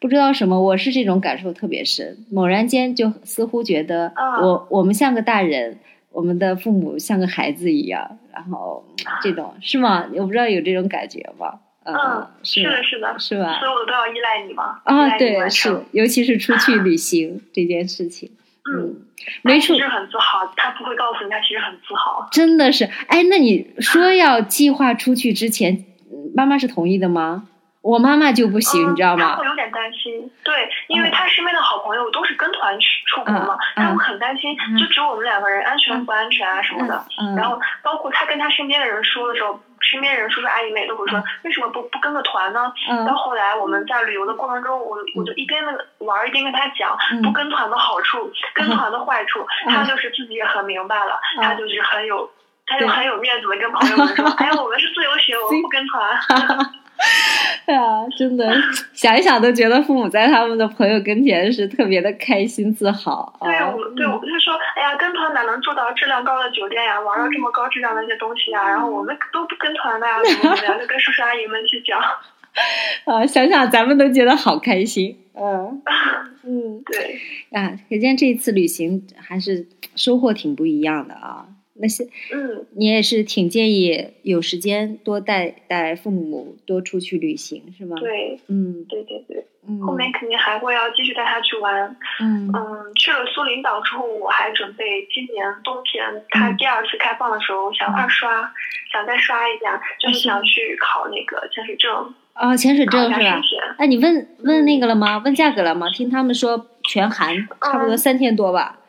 [0.00, 2.24] 不知道什么，我是这种感受特别深。
[2.30, 5.78] 猛然间就似乎觉得啊我我们像个大人。
[6.14, 8.84] 我们的父母像个孩子一样，然后
[9.20, 10.06] 这种是吗？
[10.14, 11.58] 我不知道有这种感觉吗？
[11.82, 13.58] 嗯，是的，是的，是吧？
[13.58, 14.80] 所有的都要依赖你吗。
[14.84, 18.30] 啊，对，是，尤其是出去旅行 这件事情，
[18.72, 18.94] 嗯，
[19.42, 22.28] 没出他其实很自豪，他不会告诉你，他其实很自豪。
[22.30, 27.48] 真的是，哎，那你说要计划出去之前，嗯妈妈是同意的吗？
[27.84, 29.46] 我妈妈就不行，嗯你知道吗他会？
[29.46, 37.04] 有点担心，对，因为他身边的好朋友都是跟团去出国嘛，她会很担心，嗯就只有我们两个人安全不安全啊什么的。
[37.20, 42.72] 嗯，然后包括他跟他身边的人说的时候，身边人叔叔阿姨们也都会说，为什么不不跟个团呢？
[42.88, 52.30] 嗯到后来我们在旅游的过程中，我我就一边那个玩儿一边跟他讲嗯不跟团的好处，跟团的坏处，嗯他就是自己也很明白了，嗯他就是很有。
[52.66, 56.18] 他就很有面子的跟朋友们说： “哎呀，我们是自由行，我们不跟团。
[57.66, 58.52] 对啊，真的
[58.92, 63.70] 想一想都觉得父母在他们的朋友跟前是特别的开心自豪”对，啊。
[63.74, 68.68] 我对我就说：“哎呀，跟团哪能住到质量高的酒店呀，玩到这么高质量的一些东西呀？
[68.68, 71.98] 然后我们都不跟团的呀，怎么怎么样？”就跟叔叔阿姨们去讲。
[73.04, 75.18] 啊，想想咱们都觉得好开心。
[75.34, 75.82] 嗯
[76.46, 77.18] 嗯对，
[77.50, 79.66] 啊，可见这一次旅行还是
[79.96, 81.46] 收获挺不一样的啊。
[81.76, 89.46] 那些嗯，你也是挺建议有时间多带带父母多出去旅行，是吗？，对，嗯对对对。
[89.66, 91.96] 嗯，后面肯定还会要继续带他去玩。
[92.20, 98.52] 嗯嗯，去了苏林岛之后，我还准备今年冬天它嗯第二次开放的时候，想二刷，
[98.92, 103.40] 想再刷一下，就是想去考那个潜水证，啊，潜水证是吧。
[103.78, 105.16] 哎，你问问那个了吗？
[105.24, 105.88] 问价格了吗？
[105.90, 108.78] 听他们说全含差不多嗯三千多吧。
[108.78, 108.83] 嗯，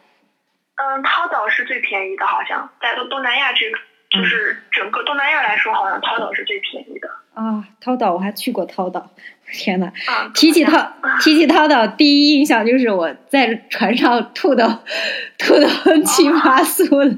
[1.04, 7.10] 涛岛是最便宜的，好像在东东南亚这个，嗯就是整个东南亚来说，好像涛岛是最便宜的。
[7.34, 9.10] 啊，涛岛我还去过涛岛，
[9.52, 14.84] 天呐，啊，提起涛 提起涛岛，第一印象就是我在船上吐的
[15.38, 15.68] 吐的
[16.06, 17.18] 七八素了，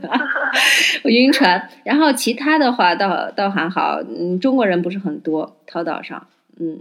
[1.04, 1.70] 我晕船。
[1.84, 6.26] 然后其他的话倒倒还好，嗯，中国人不是很多，涛岛上，
[6.60, 6.80] 嗯，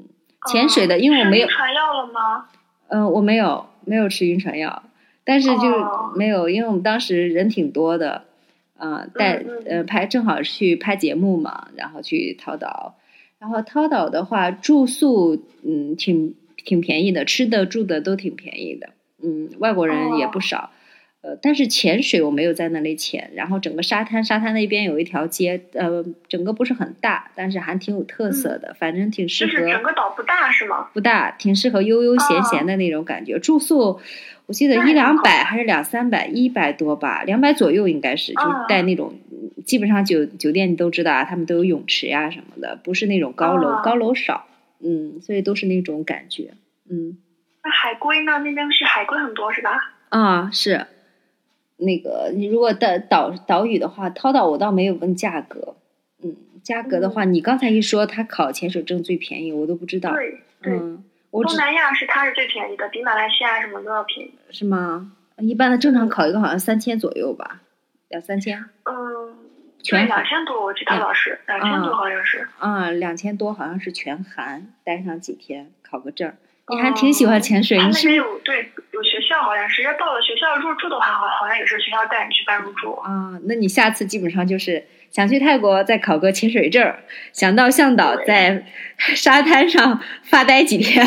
[0.50, 2.46] 潜水的，因为我没有船药了吗？
[2.88, 4.82] 嗯、我没有没有吃晕船药，
[5.26, 8.24] 但是就哦没有，因为我们当时人挺多的，
[8.78, 12.94] 啊、带呃拍正好去拍节目嘛，然后去涛岛，
[13.38, 18.90] 然后涛岛的话住宿嗯挺挺便宜的，吃的住的都挺便宜的，
[19.22, 20.70] 嗯，外国人也不哦少。
[21.22, 29.50] 呃，但是潜水我没有在那里潜，然后整个沙滩，沙滩那边有一条街，呃，整个不是很大，但是还挺有特色的，反正挺适合。
[29.50, 30.88] 嗯就是整个岛不大是吗？
[30.94, 33.40] 不大，挺适合悠悠闲闲的那种感觉。
[33.40, 33.98] 住宿
[34.46, 39.14] 我记得一两百还是两三百，一百多吧，两百左右应该是，就是带那种，
[39.64, 44.46] 基本上酒酒店你都知道啊，他们都有泳池呀、什么的，不是那种高楼，啊高楼少，
[44.80, 46.54] 嗯，所以都是那种感觉，
[46.88, 47.18] 嗯
[47.64, 48.38] 那海龟呢？
[48.38, 49.78] 那边是海龟很多是吧？
[50.10, 50.86] 啊是。
[51.78, 55.76] 那个，你如果到岛岛屿的话，涛岛我倒没有问价格，
[56.22, 60.14] 嗯，价格的话，你刚才一说他考潜水证最便宜，我都不知道，
[60.62, 61.04] 嗯，
[61.42, 64.34] 东南亚是它是最便宜的，比马来西亚什么都要便宜。
[64.50, 65.12] 是吗？
[65.38, 67.60] 一般的正常考一个好像三千左右吧，
[68.08, 69.36] 两三千嗯，
[69.82, 72.48] 全对，两千多，我记得老师两千多好像是。
[72.58, 76.36] 啊，两千多好像是全含，待上几天考个证儿。
[76.68, 82.92] 你还挺喜欢潜水，你是有对有学校，好像是要到了学校入住的话，好好像也是学校带你去办入住。
[82.94, 83.38] 啊？
[83.44, 84.84] 那你下次基本上就是
[85.16, 86.94] 想去泰国再考个潜水证，
[87.32, 88.66] 想到向导在
[89.14, 91.06] 沙滩上发呆几天。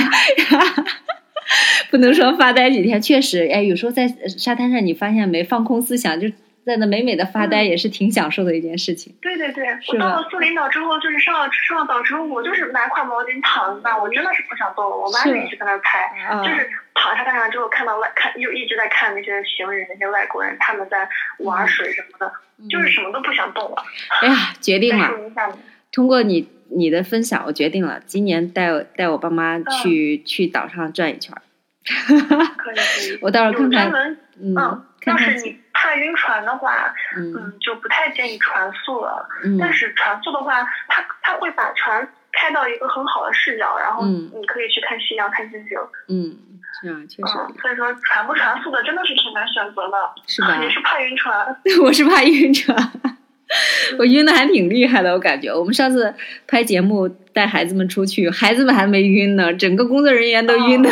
[1.92, 6.28] 不能说发呆几天，确实，哎，有时候在沙滩上，你发现没，放空思想，就
[6.66, 9.16] 在那美美的发呆，嗯也是挺享受的一件事情。
[9.22, 14.96] 对对对，我到了苏林岛之后，就是上了上了岛之后，我就是拿块毛巾躺在那，我真的是不想动了。
[14.96, 16.00] 我妈是就一直在那拍，
[16.30, 22.32] 啊就是躺沙滩上之后看到外看又一直在看那些行人那些外国人他们在玩水什么的，
[22.70, 23.84] 就是什么都不想动了。
[24.22, 25.12] 哎呀，决定了。
[25.92, 31.42] 通过你你的分享，我决定了，今年带我带我爸妈嗯去、去岛上转一圈儿。
[32.58, 33.18] 可以可以。
[33.24, 39.26] 我到时候看看，嗯，嗯，看看要是，你怕晕船的话，嗯嗯，就不太建议船速了。
[39.46, 45.78] 嗯但是船速的话，它它会把船开到一个很好的视角，然后嗯你可以去看夕阳、看星星。
[46.10, 46.36] 嗯，
[46.82, 50.60] 是啊，确实嗯，所以说船不船速的真的是挺难选择的，是吧？
[50.62, 51.56] 你是怕晕船。
[51.82, 52.76] 我是怕晕船，
[53.98, 55.50] 我晕的还挺厉害的，我感觉。
[55.50, 56.14] 我们上次
[56.46, 60.90] 拍节目带孩子们出去，孩子们还没晕呢，整个工作人员都晕的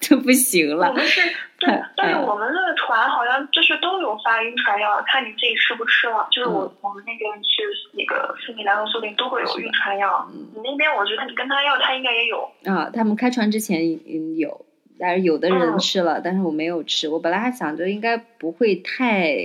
[0.00, 0.88] 就 不行了。
[0.88, 1.20] 我们是，
[1.64, 6.26] 对，但是我们的船好像就是都有发晕船药，看你自己吃不吃了。
[6.32, 12.50] 就是我我们那边去那个斯里兰和苏林都会有晕船药，你那边我觉得你跟他要，他应该也有。
[12.64, 14.66] 啊，他们开船之前嗯有，
[14.98, 17.08] 但是有的人吃了，但是我没有吃。
[17.08, 19.36] 我本来还想着应该不会太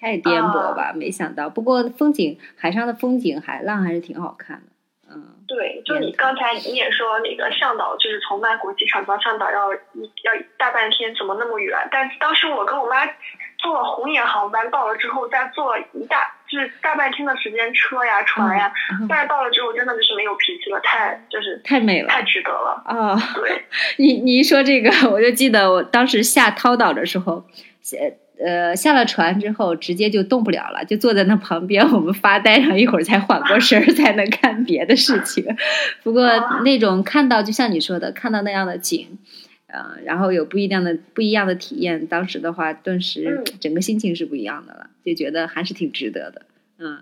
[0.00, 1.48] 太颠簸吧，没想到。
[1.48, 4.66] 不过风景，海上的风景，海浪还是挺好看的。
[5.50, 11.76] 嗯，对，就你刚才你也说那个向导，就是从曼谷机场到向导要要大半天，怎么那么远？
[11.90, 13.06] 但当时我跟我妈
[13.58, 18.72] 坐红眼航班到了之后，再坐一大就是大半天的时间车呀船呀，
[19.08, 23.16] 但是到了之后真的就是没有脾气了，太就是太美了，太值得了啊！
[23.34, 23.64] 对，
[23.98, 27.44] 你你一说这个，我就记得我当时下涛岛的时候，
[28.44, 35.44] 呃，下了船之后直接就动不了了，就坐在那旁边，我们发呆，然后一会儿才缓过神儿，才能干别的事情。
[36.02, 36.26] 不过
[36.64, 39.18] 那种看到，就像你说的，看到那样的景，
[39.66, 46.42] 呃，然后有不一样的不一样的体验，当时的话，顿时整个心情是不一样的了，就觉得还是挺值得的，
[46.78, 46.98] 嗯。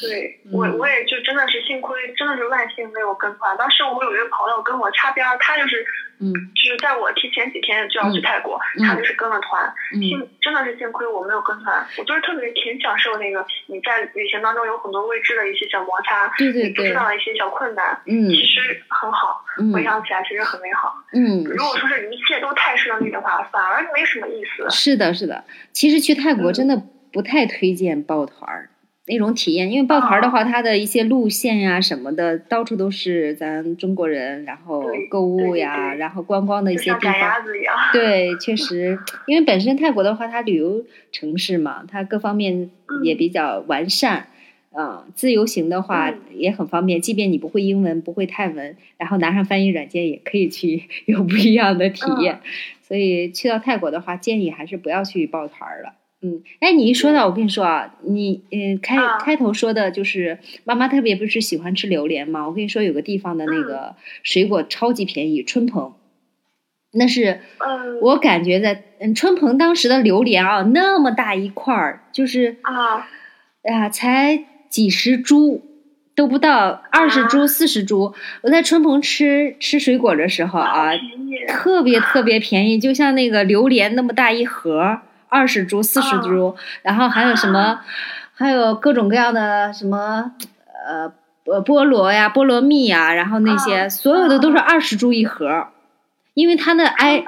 [0.00, 3.56] 对我，我也就真的是幸亏，真的是万幸没有跟团。
[3.56, 5.86] 当时我有一个朋友跟我擦边，他就是，
[6.18, 9.72] 嗯，就是在我提前几天就要去泰国，他就是跟了团。
[9.92, 20.92] 幸真的是幸亏我没有跟团，我就是特别挺享受那个你在旅行当中有很多未知的一些小摩擦，对对对，不知道的一些小困难，嗯，其实很好，回想起来其实很美好。
[21.12, 24.68] 嗯，如果说是一切都太顺利的话，反而没什么意思。
[24.70, 26.82] 是的，是的，其实去泰国真的
[27.12, 28.70] 不太推荐抱团儿。
[29.06, 37.14] 那种体验，因为抱团的话，它的一些路线呀什么的，到处都是咱中国人，然后购物呀，然后观光的一些地方。
[37.92, 42.70] 对，确实，因为本身泰国的话，它旅游城市嘛，它各方面
[43.02, 44.28] 也比较完善。
[44.76, 52.40] 嗯，自由行的话也很方便，即便你不会英文，不会泰文，然后拿上翻译软件也可以去 有不一样的体验。
[52.82, 55.94] 所以去到泰国的话，建议还是不要去抱团了。
[56.26, 62.48] 嗯，哎，你一说到，我跟你说啊，你嗯开开头说的就是妈妈特别不是喜欢吃榴莲吗？
[62.48, 65.92] 我跟你说，有个地方的那个水果超级便宜，春鹏，
[66.94, 67.40] 那是
[68.00, 73.06] 我感觉在嗯春鹏当时的榴莲啊，那么大一块儿，就是啊，
[73.62, 75.60] 哎呀，才几十株
[76.16, 78.14] 都不到，二十株、四十株。
[78.40, 80.92] 我在春鹏吃吃水果的时候啊，
[81.48, 85.00] 特别特别便宜，就像那个榴莲那么大一盒。
[85.34, 87.80] 二十株、四十株，然后还有什么，
[88.34, 90.30] 还有各种各样的什么，
[90.86, 91.12] 呃，
[91.64, 93.88] 菠萝呀、菠萝蜜呀，然后那些。
[93.88, 95.66] 所有的都是二十株一盒，
[96.34, 97.24] 因为它那挨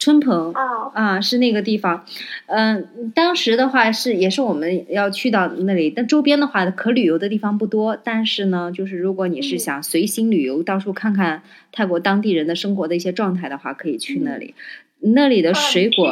[0.00, 0.52] 春鹏，
[0.94, 2.04] 啊，是那个地方，
[2.46, 14.54] 嗯，当时的话是也是我们要去到那里，但周边的话可旅游的地方不多，但是呢，就是如果你是想随心旅游，到处看看泰国当地人的生活的一些状态的话，可以去那里。
[15.00, 16.06] 那里的水果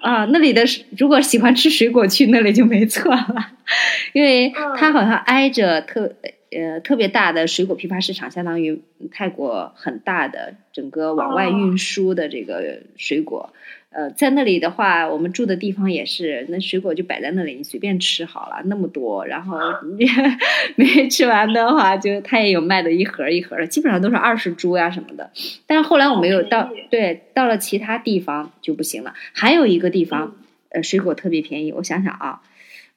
[0.00, 0.62] 啊，那里的
[0.98, 3.52] 如果喜欢吃水果，去那里就没错了，
[4.12, 6.14] 因为它好像挨着特
[6.50, 13.52] 呃特别大的水果批发市场，相当于泰国很大的整个往外运输的这个水果。
[13.94, 19.58] 呃，在那里的话，我们住的地方也是，那水果就摆在那里，你随便吃好了，那么多，然后
[19.98, 20.06] 你
[20.76, 25.30] 没吃完的话，就他也有卖的一盒一盒的，基本上都是二十株呀什么的。
[25.66, 29.12] 但是后来我没有到，对，到了其他地方就不行了。
[29.34, 30.36] 还有一个地方，
[30.70, 32.40] 呃，水果特别便宜，我想想啊，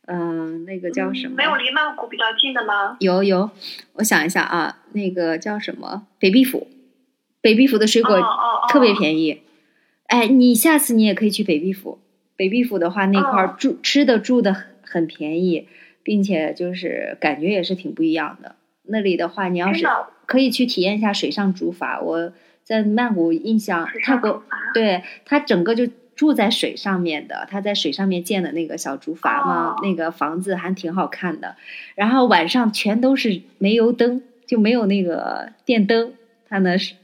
[0.07, 1.35] 嗯，那个叫什么？
[1.35, 2.95] 没有离曼谷比较近的吗？
[3.01, 3.49] 有有，
[3.95, 6.07] 我想一下啊，那个叫什么？
[6.19, 6.69] 北壁府，
[7.41, 8.17] 北壁府的水果
[8.69, 9.41] 特别便宜。
[10.07, 11.99] 哎，你下次你也可以去北壁府。
[12.35, 15.67] 北壁府的话，那块住吃的住的很便宜，
[16.03, 18.55] 并且就是感觉也是挺不一样的。
[18.83, 19.85] 那里的话，你要是
[20.25, 22.03] 可以去体验一下水上竹筏。
[22.03, 22.33] 我
[22.63, 24.43] 在曼谷印象，泰国
[24.73, 31.55] 对它整个就住在水上面的，他在水上面建的那个小竹筏嘛，那个房子还挺好看的。
[31.95, 36.13] 然后晚上全都是煤油灯，就没有那个电灯，
[36.47, 36.95] 它呢是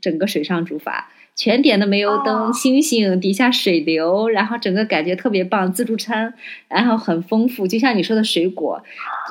[0.00, 1.04] 整个水上竹筏。
[1.40, 5.72] 全点的煤油灯，星星底下水流，然后整个感觉特别棒。
[5.72, 6.34] 自助餐，
[6.68, 8.84] 然后很丰富，就像你说的水果，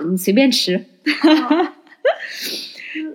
[0.09, 0.83] 你随便吃。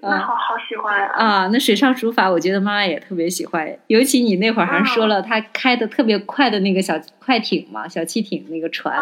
[0.00, 1.48] 那好好喜欢啊！
[1.52, 3.76] 那水上竹筏，我觉得妈妈也特别喜欢。
[3.88, 8.96] 尤其你那会儿还说了，他开的特别快的那个小快艇嘛，小汽艇那个船，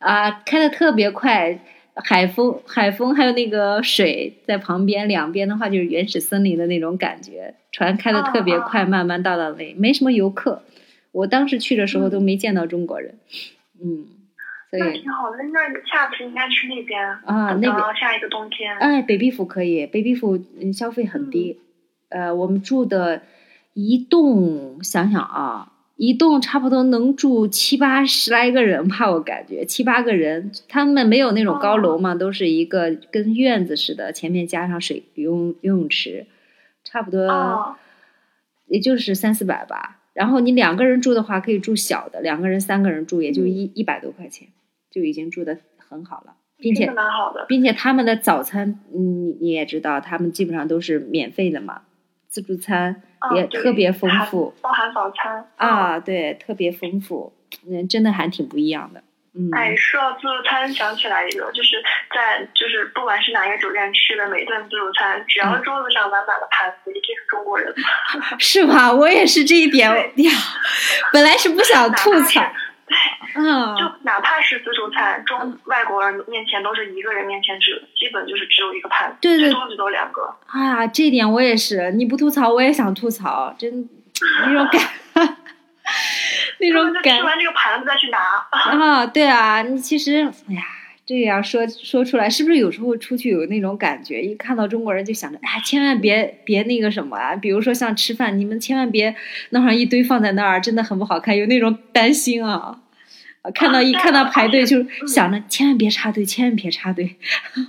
[0.00, 1.60] 啊，开的特别快。
[2.04, 7.54] 海风，海风，还有那个水在旁边，两边的话就是原始森林的那种感觉。
[7.72, 10.62] 船开的特别快，慢慢到到那，没什么游客。
[11.12, 13.18] 我当时去的时候都没见到中国人。
[13.82, 14.06] 嗯，
[14.70, 15.38] 所以挺好的。
[15.52, 18.76] 那下次应该去那边啊，那边下一个冬天。
[18.78, 21.60] 哎，北壁府可以，北壁府嗯消费很低。
[22.10, 23.22] 呃，我们住的
[23.72, 25.72] 一栋，想想啊。
[25.96, 30.52] 一栋差不多能住七八十来个人吧，我感觉七八个人。
[30.68, 36.26] 他们没有那种高楼嘛，都是一个跟院子似的，前面加上水游泳游泳池，
[36.84, 37.76] 差不多，
[38.66, 40.02] 也就是三四百吧。
[40.12, 44.48] 然后你两个人住的话，可以住小的，两个人、三个人住也就一一百多块钱，
[44.90, 51.82] 就已经住的很好了，并且蛮好的，并且他们的早餐，嗯，你也知道，他们基本上都是免费的嘛。
[52.36, 53.00] 自助餐
[53.34, 57.32] 也特别丰富，包含早餐啊，对，特别丰富，
[57.66, 59.02] 嗯，真的还挺不一样的。
[59.32, 61.82] 嗯，哎，说到自助餐，想起来一个，就是
[62.14, 67.74] 在就是不管是哪个酒店吃的每顿自助餐，只要桌子上满满的盘子，一定是中国人。
[68.38, 68.92] 是吧？
[68.92, 70.30] 我也是这一点呀，
[71.10, 72.42] 本来是不想 吐槽。
[72.86, 72.96] 对，
[73.34, 80.22] 嗯，就哪怕是自助餐，中外国人面前都是一个人面前只基本就是只有一个盘，对对，最多最多两个。
[80.46, 83.88] 啊，这点我也是，你不吐槽我也想吐槽，真
[84.46, 84.80] 那种感，
[86.60, 87.16] 那种感。
[87.18, 88.18] 吃完这个盘子再去拿。
[88.50, 90.62] 啊，对啊，你其实，哎呀，
[91.06, 94.20] 这样说说出来，是不是有时候出去有那种感觉？
[94.20, 99.14] 一看到中国人就想着，哎，千万别别那个什么啊，比如说像吃饭，你们千万别
[99.50, 102.80] 弄上一堆放在那儿，真的很不好看，有那种担心啊。
[103.54, 107.14] 看到一看到排队就想着千万别插队，千万别插队，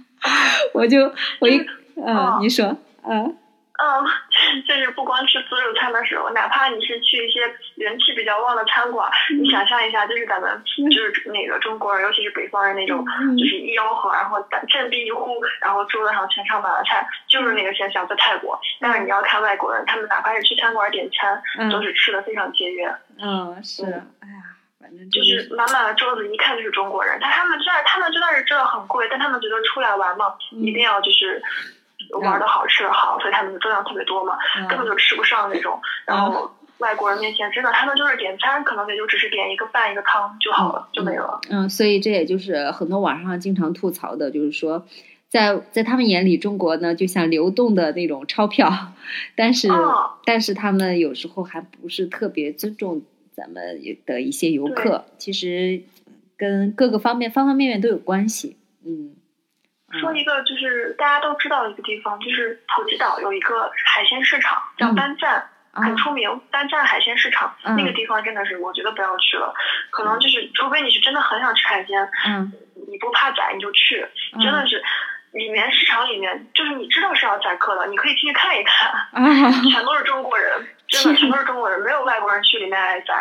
[0.74, 1.60] 我就我一
[1.96, 2.76] 嗯，你说
[3.08, 3.36] 嗯
[3.78, 7.42] 嗯，就是不光吃自助餐的时候，哪怕你是去一些
[7.76, 9.08] 人气比较旺的餐馆，
[9.40, 13.06] 你想象一下，就是咱们就是那个中国人，尤其是北方人那种，
[13.38, 18.60] 就是一吆喝，然后振臂一呼，然后桌子上全上满了菜，就是那个现象在泰国。
[18.80, 22.92] 但是你要看外国人，他们哪怕是去餐馆点餐，都是吃的非常节约。
[23.22, 24.44] 嗯，是，哎呀。
[25.12, 27.18] 就是满满的桌子，一看就是中国人。
[27.20, 31.42] 但他们知道，他们知道是真的很贵，但他们觉得出来玩嘛，一定要就是
[32.22, 34.38] 玩的好，吃的好，所以他们的桌量特别多嘛，
[34.70, 35.80] 根本就吃不上那种。
[36.06, 41.40] 然后外国人面前，真的他们就是点餐，可能也就只是点一个饭一个汤就好了，就没了。
[41.50, 44.86] 嗯，所以这也就是很多网上经常吐槽的，就是说，
[45.28, 48.72] 在在他们眼里，中国呢就像流动的那种钞票，
[49.36, 49.68] 但是
[50.26, 53.04] 但是他们有时候还不是特别尊重。
[53.38, 55.84] 咱们的一些游客，其实
[56.36, 58.58] 跟各个方面方方面面都有关系。
[58.84, 59.12] 嗯，
[60.00, 66.42] 说一个就是大家都知道的一个地方，就是普吉岛有一个海鲜市场，叫丹赞，很出名。
[66.52, 69.54] 丹赞海鲜市场那个地方真的是，我觉得不要去了。
[69.90, 72.52] 可能就是除非你是真的很想吃海鲜，嗯，
[72.90, 74.06] 你不怕宰你就去，
[74.42, 74.84] 真的是。
[75.34, 78.92] 里面市场里面，就是你知道是要宰客的，你可以进去看一看，
[79.70, 83.14] 全都是中国人，真的 全都是中国人，没有外国人去里面挨宰。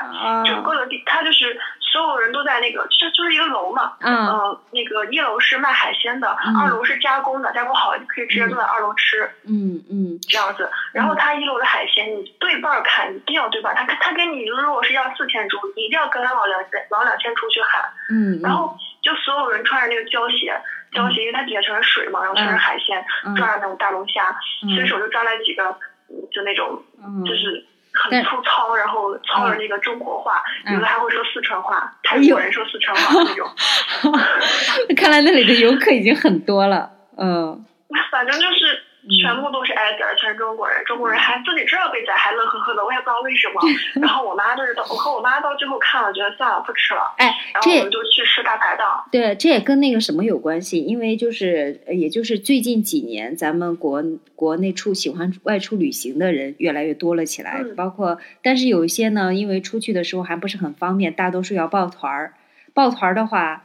[0.45, 3.95] 整个的地，它就是所有人都在那个，就就是一个楼嘛。
[4.01, 4.59] 嗯。
[4.71, 6.29] 那个一楼是卖海鲜的，
[6.61, 9.29] 二楼是加工的，加工好了可以直接坐在二楼吃。
[9.49, 10.19] 嗯嗯。
[10.29, 13.75] 这样子，然后他一楼的海鲜，你对半砍，一定要对半。
[13.75, 17.83] 他他给你如果是要四千株，你一定要跟他往两千往两千出去喊。
[18.11, 18.41] 嗯。
[18.43, 20.61] 然后就所有人穿着那个胶鞋。
[20.93, 23.05] 胶鞋，因为它底下全是水嘛，然后全是海鲜，
[23.37, 24.35] 抓着那种大龙虾，
[24.75, 25.77] 随手就抓来几个，
[26.33, 26.83] 就那种，
[27.25, 30.43] 就是很粗糙，然后操着那个中国话，
[30.73, 33.49] 有的还会说四川话，泰国人说四川话 那种。
[34.97, 37.65] 看来那里的游客已经很多了，嗯。
[38.11, 38.83] 反正就是。
[39.09, 40.85] 全部都是挨宰，全是中国人。
[40.85, 43.61] 中国人还自己知道被宰，还乐呵呵的，我也不知道为什么。
[44.03, 47.15] 然后我妈就是到，我和我妈到最后看了，觉得算了，不吃了。
[47.19, 49.05] 哎，然后我们就去吃大排档。
[49.13, 54.03] 对，这也跟那个什么有关系，因为就是，也就是最近几年，咱们国
[54.35, 57.63] 国内出喜欢外出旅行的人越来越多了起来。
[57.77, 62.35] 包括，但是有一些呢，因为出去的时候还不是很方便，大多数要抱团儿。
[62.75, 63.63] 抱团儿的话，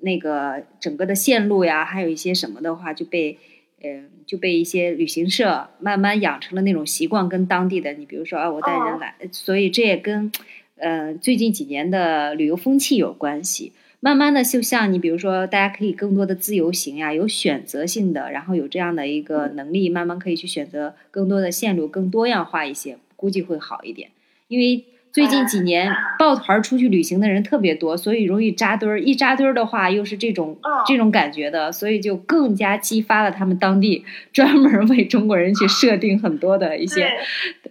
[0.00, 3.38] 那个整个的线路呀，还有一些什么的话，就被。
[3.84, 10.32] 嗯，就被一些旅行社慢慢养成了那种习惯，跟当地的你，比如说啊，我带人来，所以这也跟，
[10.76, 13.72] 呃，最近几年的旅游风气有关系。
[14.00, 24.10] 慢慢的，就像你，比如说，大家可以更多的自由行呀，有选择性的，然后有这样的一个能力，慢慢可以去选择更多的线路，更多样化一些，估计会好一点，
[24.48, 24.84] 因为。
[25.16, 29.00] 最近几年抱团出去旅行的人特别多，所以容易扎堆儿。
[29.00, 37.10] 一扎堆儿的话，又是这种这种感觉的，所以就更加激发了他们当地 专门为中国人去设定很多的一些，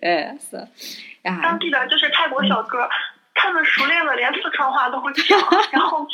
[0.01, 0.57] 对，是
[1.21, 1.39] 啊。
[1.43, 2.79] 当地的就是泰国小哥，
[3.35, 5.37] 他们熟练的连四川话都会讲，
[5.71, 6.07] 然后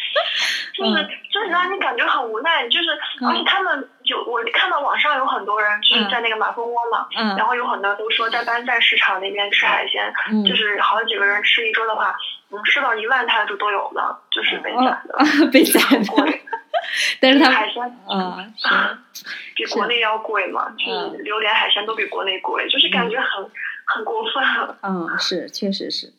[0.76, 2.90] 就是就是让你感觉很无奈，就是
[3.26, 7.38] 而且他们有我看到网上有很多人就是在那个马蜂窝嘛，嗯。
[7.38, 10.44] 然后有很多都说在班赞市场那边吃海鲜，嗯。
[10.44, 12.16] 就是好几个人吃一桌的话，
[12.52, 16.42] 嗯，吃到一万泰铢都有的，就是被哦宰的， 被宰贵。
[17.22, 18.44] 但是他海鲜啊
[19.14, 19.24] 是
[19.56, 23.50] 比国内要贵嘛，就是榴莲海鲜都比国内贵，就是感觉很
[23.86, 24.44] 很过分，
[24.82, 26.12] 嗯是确实是，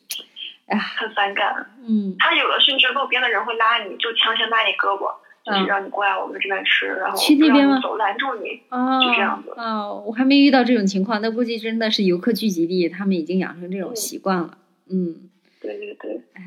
[0.67, 1.65] 很反感。
[1.85, 5.11] 嗯他有的甚至路边的人会拉你，就强行拉你胳膊，
[5.45, 8.61] 就是嗯让你过来我们这边吃，然后去那边走，拦住你。
[8.69, 14.57] 哦就这样子哦，我还没遇到这种情况，那估计真的是游客聚集地，他们已经养成这种嗯习惯了。
[14.89, 15.29] 嗯，
[15.61, 16.43] 对对对，哎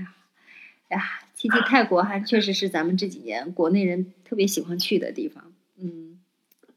[0.96, 1.02] 呀，
[1.34, 5.44] 提起泰国，还确实是咱们这几年国内人特别喜欢去的地方。
[5.78, 6.18] 嗯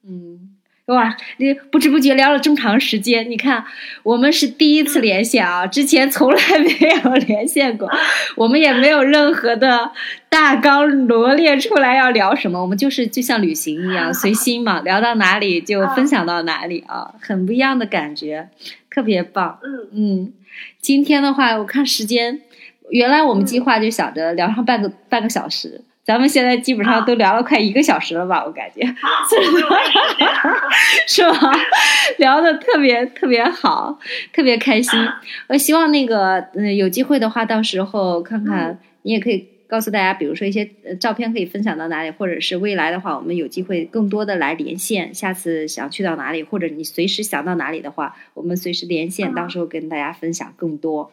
[0.03, 0.57] 嗯，
[0.89, 3.63] 哇，你不知不觉聊了这么长时间，你看
[4.01, 6.71] 我们是第一次连线啊，之前从来没
[7.03, 7.87] 有连线过，
[8.35, 9.91] 我们也没有任何的
[10.29, 18.49] 大纲罗列出来要聊什么，我们就是就像旅行一样随心嘛，聊到哪里就分享到哪里啊，很不一样的感觉，
[18.89, 19.59] 特别棒。
[19.63, 20.33] 嗯，嗯，
[20.81, 22.41] 今天的话，我看时间，
[22.89, 28.41] 原来我们计划就想着聊上半个半个小时，咱们现在基本上都聊了快一个小时了吧？
[28.43, 28.81] 我感觉。
[31.05, 31.51] 是吧？
[32.17, 33.99] 聊的特别特别好，
[34.33, 34.99] 特别开心。
[35.47, 39.47] 我希望那个嗯，有机会的话，到时候看看你也可以。
[39.69, 45.13] 告诉大家，比如说一些呃照片可以分享到哪里，或者是未来的话，我们有机会更多的来连线。
[45.13, 51.11] 下次想去到哪里，或者你随时想到哪里的话，我们随时连线，嗯到时候跟大家分享更多，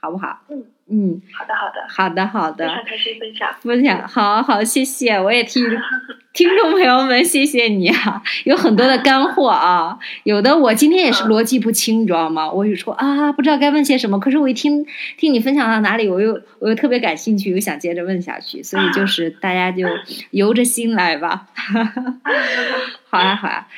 [0.00, 0.40] 好不好？
[0.48, 2.68] 嗯嗯，好的好的，好的好的。
[2.68, 3.54] 非常开心分享。
[3.60, 5.60] 分享，好好，谢谢，我也替
[6.32, 12.50] 听众朋友们谢谢你啊，有很多的干货啊，有的我今天也是逻辑不清，你知道吗？
[12.50, 14.86] 我有说啊，不知道该问些什么，可是我一听
[15.16, 19.84] 听你分享到哪里，我又我又特别感兴趣，又想接着问下去，所以就是大家就
[20.30, 21.48] 由着心来吧。
[23.10, 23.68] 好啊好啊，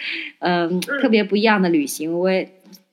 [0.41, 2.51] 嗯，特别不一样的旅行，我也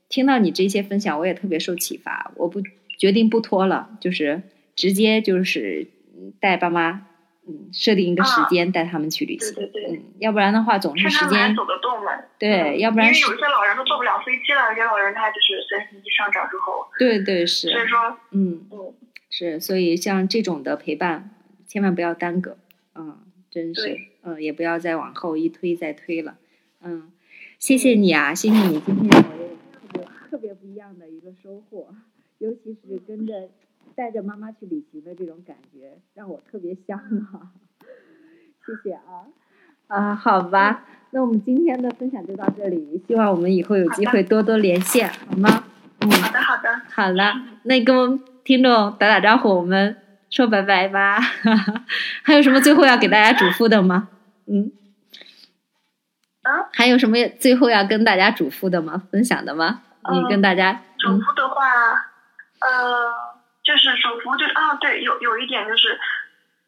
[0.09, 2.61] 听到你这些分享，我也特别受启发，我不
[2.97, 4.41] 决定不拖了，就是
[4.75, 7.05] 直接就是嗯带爸妈，
[7.47, 9.97] 嗯，设定一个时间带他们去旅行，对对对。
[9.97, 12.11] 嗯，要不然的话总是时间走得动吗？
[12.39, 18.93] 对嗯要不然是因为有一些老人都坐不了飞机了，有些老人他就是随身飞机上涨之后，对对是，所以说，嗯嗯，
[19.29, 21.31] 是，所以像这种的陪伴，
[21.65, 22.57] 千万不要耽搁，
[22.95, 23.17] 嗯，
[23.49, 26.37] 真是，嗯，也不要再往后一推再推了，
[26.81, 27.11] 嗯，
[27.59, 31.89] 谢谢你啊，谢谢你今天有特别特别不一样的一个收获，
[32.39, 33.33] 尤其是跟着
[33.95, 36.97] 带着妈妈去旅行的这种感觉，让我特别香
[37.33, 37.51] 啊，
[38.65, 39.25] 谢谢啊，
[39.87, 45.63] 啊，好吧，那我们今天的分享就到这里，希望我们以后有机会多多连线，好吗？
[46.01, 46.11] 嗯。
[46.11, 47.33] 好的好的，好了，
[47.63, 49.97] 那跟我们听众打打招呼，我们
[50.29, 51.19] 说拜拜吧。
[52.23, 54.09] 还有什么最后要给大家嘱咐的吗？
[54.45, 54.71] 嗯，
[56.43, 59.03] 啊，还有什么最后要跟大家嘱咐的吗？
[59.11, 59.81] 分享的吗？
[60.11, 60.71] 你跟大家，
[61.07, 62.06] 嗯嘱咐的话，
[62.67, 63.13] 呃，
[63.63, 65.99] 就是首服就是啊，对，有有一点就是。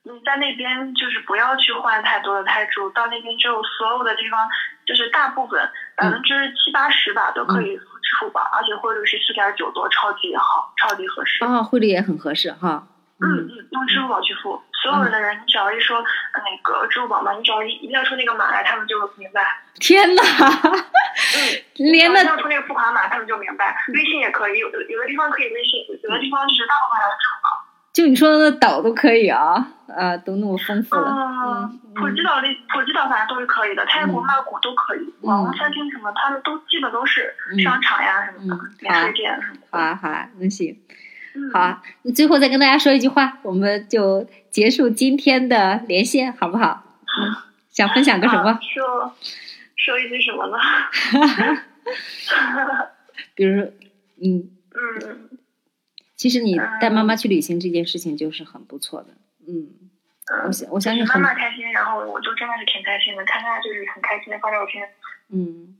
[0.04, 4.48] 你在那边就是不要去换太多的泰铢，到那边之后，所有的地方
[4.88, 11.44] 就是大部分百分之七八十吧都可以付支付宝，而且汇率是四点九多，超级好，超级合适。
[11.44, 12.88] 哦，汇率也很合适哈。
[13.22, 19.42] 嗯嗯，用支付宝去付，所有的人你只要一说呃那个支付宝嘛，你只要一一亮出那个码来，他们就明白。
[19.80, 21.38] 天哪，嗯，
[21.92, 23.76] 连那亮出那个付款码，他们就明白。
[23.94, 27.66] 微信也可以，有有有的地方可以微信，有的地方是大部分还是支付宝。
[27.92, 31.12] 就你说的岛都可以啊，啊，都那么丰富了。
[31.12, 39.62] 嗯，普吉岛的普吉岛反正都是可以的，泰国、曼谷都可以，网红餐厅什么，他们都基本都是商场呀什么的，免税店什么的。
[39.72, 40.96] 好啊，好啊，那行，嗯
[41.54, 46.84] 好啊，那最后再跟大家说一句话，我们就结束今天的连线，好不好？
[47.22, 47.36] 嗯，
[47.70, 48.60] 想分享个什么啊？
[48.62, 49.16] 说
[49.76, 50.58] 说一句什么呢？
[53.36, 53.72] 比如说，
[54.22, 55.30] 嗯，嗯
[56.16, 59.10] 其实你带妈妈去旅行这件事情就是很不错的，
[59.48, 59.70] 嗯，
[60.44, 64.88] 我嗯，相我相信妈，妈开心，然后我就真的是挺开心的，看她就是很开心的发照片，
[65.32, 65.76] 嗯，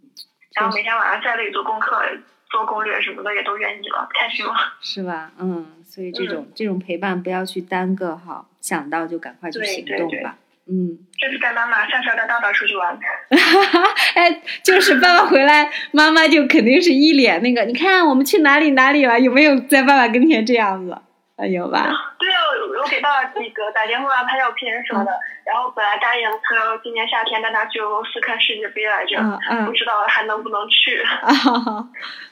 [0.56, 2.02] 然后每天晚上在那里做功课、
[2.50, 4.54] 做攻略什么的也都愿意了，开心了。
[4.82, 5.32] 是吧？
[5.40, 10.98] 嗯，所以这种、这种陪伴不要去耽搁哈，想到就赶快去对对对行动吧，嗯。
[11.18, 12.98] 这 次带妈妈下次要带爸爸出去玩，
[14.16, 20.98] 哎，就是爸爸回来，妈妈就肯定是一脸那个，你看我们去哪里哪里了，有没有在爸爸跟前这样子？
[21.40, 21.80] 啊，有吧？
[22.20, 22.38] 对啊，
[22.84, 25.12] 我给爸爸那个打电话拍照片什么的，
[25.46, 29.18] 然后本来答应说今年夏天带他去俄罗斯看世界杯来着，
[29.66, 31.02] 不知道还能不能去。
[31.08, 31.88] 啊，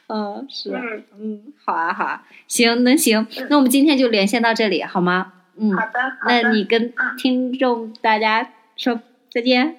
[0.08, 5.32] 嗯，是，嗯，嗯，好啊，好啊，行，那行，那我们今天就连线到这里，好吗？
[5.58, 9.76] 嗯，好的，好的那你跟听众大家说再见。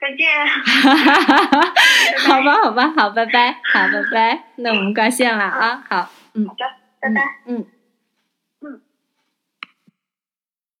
[0.00, 0.46] 再见。
[2.26, 4.44] 好吧，好吧，好，拜拜，好，拜拜。
[4.56, 6.64] 那我们挂线了啊，好，嗯好的，
[7.00, 7.22] 拜拜。
[7.46, 7.66] 嗯。